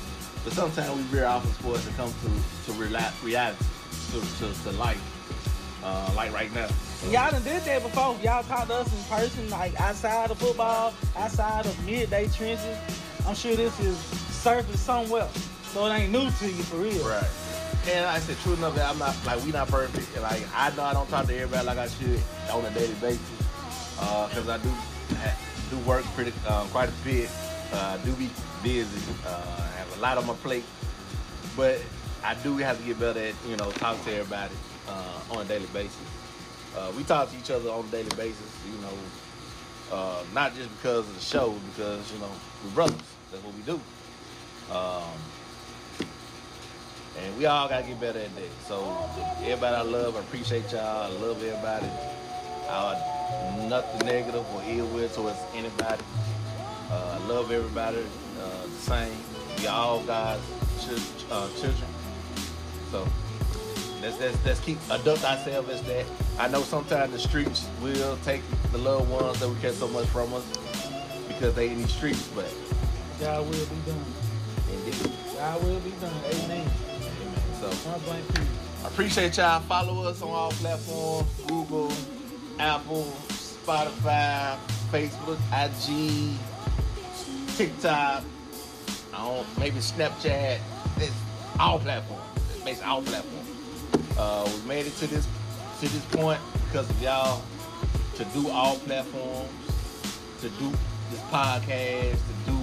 but 0.44 0.52
sometimes 0.52 0.96
we 0.96 1.02
veer 1.04 1.26
off 1.26 1.44
of 1.44 1.52
sports 1.54 1.86
and 1.86 1.96
come 1.96 2.12
to 2.12 2.72
to 2.72 2.78
reality, 2.78 3.56
to, 4.12 4.20
to, 4.20 4.62
to 4.62 4.70
life, 4.78 5.02
uh, 5.82 6.12
like 6.14 6.32
right 6.32 6.54
now. 6.54 6.68
Y'all 7.10 7.32
done 7.32 7.42
did 7.42 7.62
that 7.62 7.82
before. 7.82 8.16
Y'all 8.22 8.44
talked 8.44 8.68
to 8.68 8.74
us 8.74 8.92
in 8.92 9.16
person, 9.16 9.50
like 9.50 9.78
outside 9.80 10.30
of 10.30 10.38
football, 10.38 10.94
outside 11.16 11.66
of 11.66 11.84
midday 11.84 12.28
trenches. 12.28 12.78
I'm 13.26 13.34
sure 13.34 13.56
this 13.56 13.78
is 13.80 13.98
surfaced 13.98 14.84
somewhere. 14.84 15.28
So 15.72 15.86
it 15.86 15.90
ain't 15.90 16.10
new 16.10 16.28
to 16.28 16.46
you 16.46 16.62
for 16.64 16.76
real. 16.78 17.06
Right. 17.06 17.22
And 17.88 18.04
like 18.04 18.16
I 18.16 18.18
said, 18.18 18.36
true 18.38 18.54
enough, 18.54 18.76
I'm 18.78 18.98
not 18.98 19.14
like 19.24 19.42
we 19.44 19.52
not 19.52 19.68
perfect. 19.68 20.12
And, 20.14 20.22
Like 20.22 20.42
I 20.54 20.74
know 20.74 20.82
I 20.82 20.92
don't 20.92 21.08
talk 21.08 21.26
to 21.26 21.34
everybody 21.34 21.64
like 21.64 21.78
I 21.78 21.86
should 21.86 22.20
on 22.52 22.64
a 22.64 22.70
daily 22.70 22.94
basis, 22.94 23.20
because 23.94 24.48
I 24.48 24.58
do 24.58 24.70
do 25.70 25.78
work 25.86 26.04
pretty 26.16 26.32
um, 26.48 26.68
quite 26.70 26.88
a 26.88 27.04
bit. 27.04 27.30
Uh, 27.72 27.96
I 27.98 28.04
do 28.04 28.12
be 28.14 28.28
busy. 28.64 29.12
Uh, 29.24 29.30
I 29.30 29.78
have 29.78 29.96
a 29.96 30.00
lot 30.00 30.18
on 30.18 30.26
my 30.26 30.34
plate, 30.34 30.64
but 31.56 31.80
I 32.24 32.34
do 32.42 32.56
have 32.56 32.76
to 32.78 32.84
get 32.84 32.98
better 32.98 33.20
at 33.20 33.34
you 33.48 33.56
know 33.56 33.70
talk 33.72 34.02
to 34.04 34.12
everybody 34.12 34.54
uh, 34.88 35.20
on 35.30 35.42
a 35.42 35.44
daily 35.44 35.66
basis. 35.72 35.96
Uh, 36.76 36.90
we 36.96 37.04
talk 37.04 37.30
to 37.30 37.38
each 37.38 37.50
other 37.50 37.70
on 37.70 37.84
a 37.84 37.90
daily 37.90 38.14
basis, 38.16 38.50
you 38.66 38.80
know, 38.82 39.96
uh, 39.96 40.22
not 40.34 40.54
just 40.54 40.68
because 40.76 41.08
of 41.08 41.14
the 41.14 41.20
show, 41.20 41.54
because 41.70 42.12
you 42.12 42.18
know 42.18 42.30
we're 42.64 42.70
brothers. 42.72 42.98
That's 43.30 43.44
what 43.44 43.54
we 43.54 43.62
do. 43.62 43.80
Um, 44.74 45.14
and 47.18 47.36
we 47.38 47.46
all 47.46 47.68
gotta 47.68 47.86
get 47.86 48.00
better 48.00 48.18
at 48.20 48.34
that. 48.34 48.50
So 48.66 48.96
everybody 49.42 49.76
I 49.76 49.82
love, 49.82 50.16
I 50.16 50.20
appreciate 50.20 50.70
y'all. 50.72 51.04
I 51.04 51.08
love 51.08 51.42
everybody. 51.42 51.88
Uh, 52.68 52.96
nothing 53.68 54.06
negative 54.06 54.44
or 54.54 54.62
ill 54.66 54.86
will 54.88 55.08
towards 55.08 55.38
anybody. 55.54 56.02
Uh, 56.90 57.18
I 57.20 57.26
love 57.26 57.50
everybody 57.50 57.98
uh, 57.98 58.62
the 58.66 58.70
same. 58.82 59.16
We 59.58 59.66
all 59.66 60.02
God's 60.04 60.42
chil- 60.84 61.26
uh, 61.30 61.48
children. 61.60 61.90
So 62.90 63.06
let's, 64.00 64.18
let's 64.20 64.44
let's 64.44 64.60
keep 64.60 64.78
adopt 64.90 65.24
ourselves 65.24 65.68
as 65.68 65.82
that. 65.82 66.06
I 66.38 66.48
know 66.48 66.62
sometimes 66.62 67.12
the 67.12 67.18
streets 67.18 67.66
will 67.82 68.16
take 68.24 68.42
the 68.72 68.78
loved 68.78 69.10
ones 69.10 69.40
that 69.40 69.48
we 69.48 69.54
care 69.60 69.72
so 69.72 69.88
much 69.88 70.06
from 70.06 70.32
us 70.34 70.44
because 71.28 71.54
they 71.54 71.68
in 71.70 71.78
these 71.78 71.92
streets, 71.92 72.26
but 72.34 72.52
God 73.20 73.44
will 73.44 73.66
be 73.66 73.76
done. 73.86 74.04
indeed. 74.72 75.12
I 75.40 75.56
will 75.58 75.80
be 75.80 75.90
done. 76.00 76.12
Amen. 76.24 76.70
So 77.60 77.68
Point 77.68 78.04
blank 78.06 78.34
period. 78.34 78.50
I 78.82 78.88
appreciate 78.88 79.36
y'all. 79.36 79.60
Follow 79.60 80.08
us 80.08 80.22
on 80.22 80.30
all 80.30 80.50
platforms: 80.52 81.28
Google, 81.46 81.92
Apple, 82.58 83.04
Spotify, 83.28 84.56
Facebook, 84.90 85.38
IG, 85.52 86.38
TikTok. 87.56 88.24
I 89.12 89.18
don't 89.18 89.58
maybe 89.58 89.76
Snapchat. 89.76 90.58
It's 90.96 91.12
all 91.58 91.78
platforms. 91.78 92.22
It's 92.36 92.64
basically 92.64 92.88
all 92.90 93.02
platforms. 93.02 93.48
Uh, 94.16 94.50
we 94.50 94.68
made 94.68 94.86
it 94.86 94.96
to 94.96 95.06
this 95.06 95.28
to 95.80 95.88
this 95.88 96.04
point 96.06 96.40
because 96.64 96.88
of 96.88 97.02
y'all 97.02 97.42
to 98.14 98.24
do 98.32 98.48
all 98.48 98.76
platforms, 98.76 99.50
to 100.40 100.48
do 100.48 100.70
this 101.10 101.20
podcast, 101.30 102.12
to 102.12 102.34
do 102.46 102.56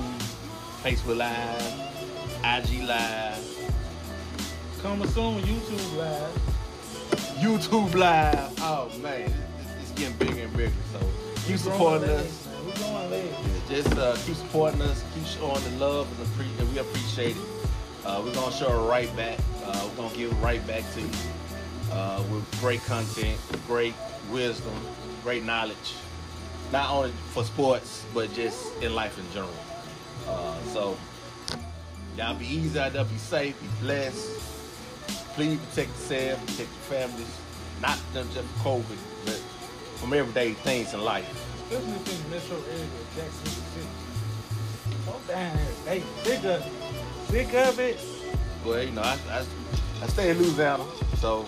Facebook 0.82 1.18
Live, 1.18 1.74
IG 2.44 2.84
Live, 2.84 3.37
Coming 4.82 5.08
soon, 5.10 5.42
YouTube 5.42 5.98
live. 5.98 6.42
YouTube 7.40 7.96
Live. 7.96 8.54
Oh 8.60 8.92
man, 9.02 9.22
it's, 9.60 9.72
it's 9.82 9.92
getting 10.00 10.16
bigger 10.18 10.44
and 10.44 10.56
bigger. 10.56 10.72
So 10.94 11.00
keep 11.48 11.58
supporting 11.58 12.10
us. 12.10 12.48
We're 12.66 12.74
going 12.76 13.10
legs. 13.10 13.36
Yeah, 13.70 13.76
just 13.76 13.98
uh, 13.98 14.16
keep 14.26 14.36
supporting 14.36 14.82
us. 14.84 15.04
Keep 15.16 15.26
showing 15.26 15.64
the 15.64 15.72
love 15.84 16.08
and, 16.20 16.28
appre- 16.28 16.60
and 16.60 16.72
we 16.72 16.80
appreciate 16.80 17.36
it. 17.36 17.42
Uh, 18.06 18.22
we're 18.24 18.34
gonna 18.34 18.52
show 18.52 18.68
it 18.70 18.88
right 18.88 19.14
back. 19.18 19.40
Uh, 19.66 19.90
we're 19.90 20.04
gonna 20.04 20.16
give 20.16 20.32
it 20.32 20.36
right 20.36 20.66
back 20.68 20.84
to 20.94 21.02
you 21.02 21.10
uh, 21.92 22.24
with 22.32 22.60
great 22.60 22.84
content, 22.86 23.40
great 23.66 23.96
wisdom, 24.32 24.74
great 25.24 25.44
knowledge. 25.44 25.96
Not 26.72 26.92
only 26.92 27.12
for 27.34 27.44
sports, 27.44 28.06
but 28.14 28.32
just 28.34 28.76
in 28.82 28.94
life 28.94 29.18
in 29.18 29.26
general. 29.34 29.54
Uh, 30.28 30.56
so 30.74 30.98
y'all 32.16 32.36
be 32.36 32.46
easy 32.46 32.80
out 32.80 32.94
there, 32.94 33.04
be 33.06 33.18
safe, 33.18 33.60
be 33.60 33.68
blessed. 33.82 34.54
Please 35.38 35.60
protect 35.60 35.90
yourself, 35.90 36.40
protect 36.48 36.60
your 36.60 36.98
families. 36.98 37.38
Not 37.80 38.00
just 38.12 38.32
from 38.32 38.48
COVID, 38.64 38.98
but 39.24 39.36
from 39.98 40.14
everyday 40.14 40.54
things 40.54 40.96
in 40.96 41.02
life. 41.04 41.30
Especially 41.72 41.94
in 41.94 42.24
the 42.24 42.30
metro 42.32 42.58
area, 42.72 42.88
Jackson 43.16 43.46
City. 43.46 43.88
Oh, 45.08 45.22
damn. 45.28 45.56
Hey, 45.86 46.02
sick 46.24 46.44
of 46.44 46.66
it. 46.66 47.30
Sick 47.30 47.54
of 47.54 47.80
it. 47.80 48.00
Well, 48.66 48.82
you 48.82 48.92
know, 48.94 49.04
I, 49.04 49.20
I, 49.30 49.46
I 50.02 50.08
stay 50.08 50.32
in 50.32 50.40
Louisiana, 50.40 50.84
so 51.20 51.46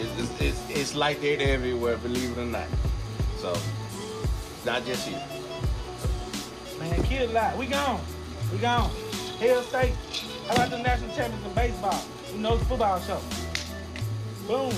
it's, 0.00 0.18
it's, 0.18 0.40
it's, 0.40 0.70
it's 0.70 0.94
like 0.96 1.20
that 1.20 1.40
everywhere, 1.40 1.96
believe 1.96 2.36
it 2.36 2.40
or 2.40 2.44
not. 2.44 2.66
So, 3.38 3.56
not 4.66 4.84
just 4.84 5.06
here. 5.06 5.22
Man, 6.80 7.00
kid 7.04 7.30
lot. 7.30 7.56
We 7.56 7.66
gone. 7.66 8.00
We 8.50 8.58
gone. 8.58 8.90
Hail 9.38 9.62
State. 9.62 9.94
How 10.48 10.54
about 10.54 10.70
the 10.70 10.78
national 10.78 11.14
champions 11.14 11.46
in 11.46 11.54
baseball? 11.54 12.02
Knows 12.36 12.62
football 12.62 13.00
show? 13.00 13.20
Boom. 14.46 14.72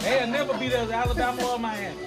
They'll 0.00 0.26
never 0.28 0.58
beat 0.58 0.72
us 0.72 0.90
Alabama 0.90 1.44
or 1.44 1.58
Miami. 1.58 2.06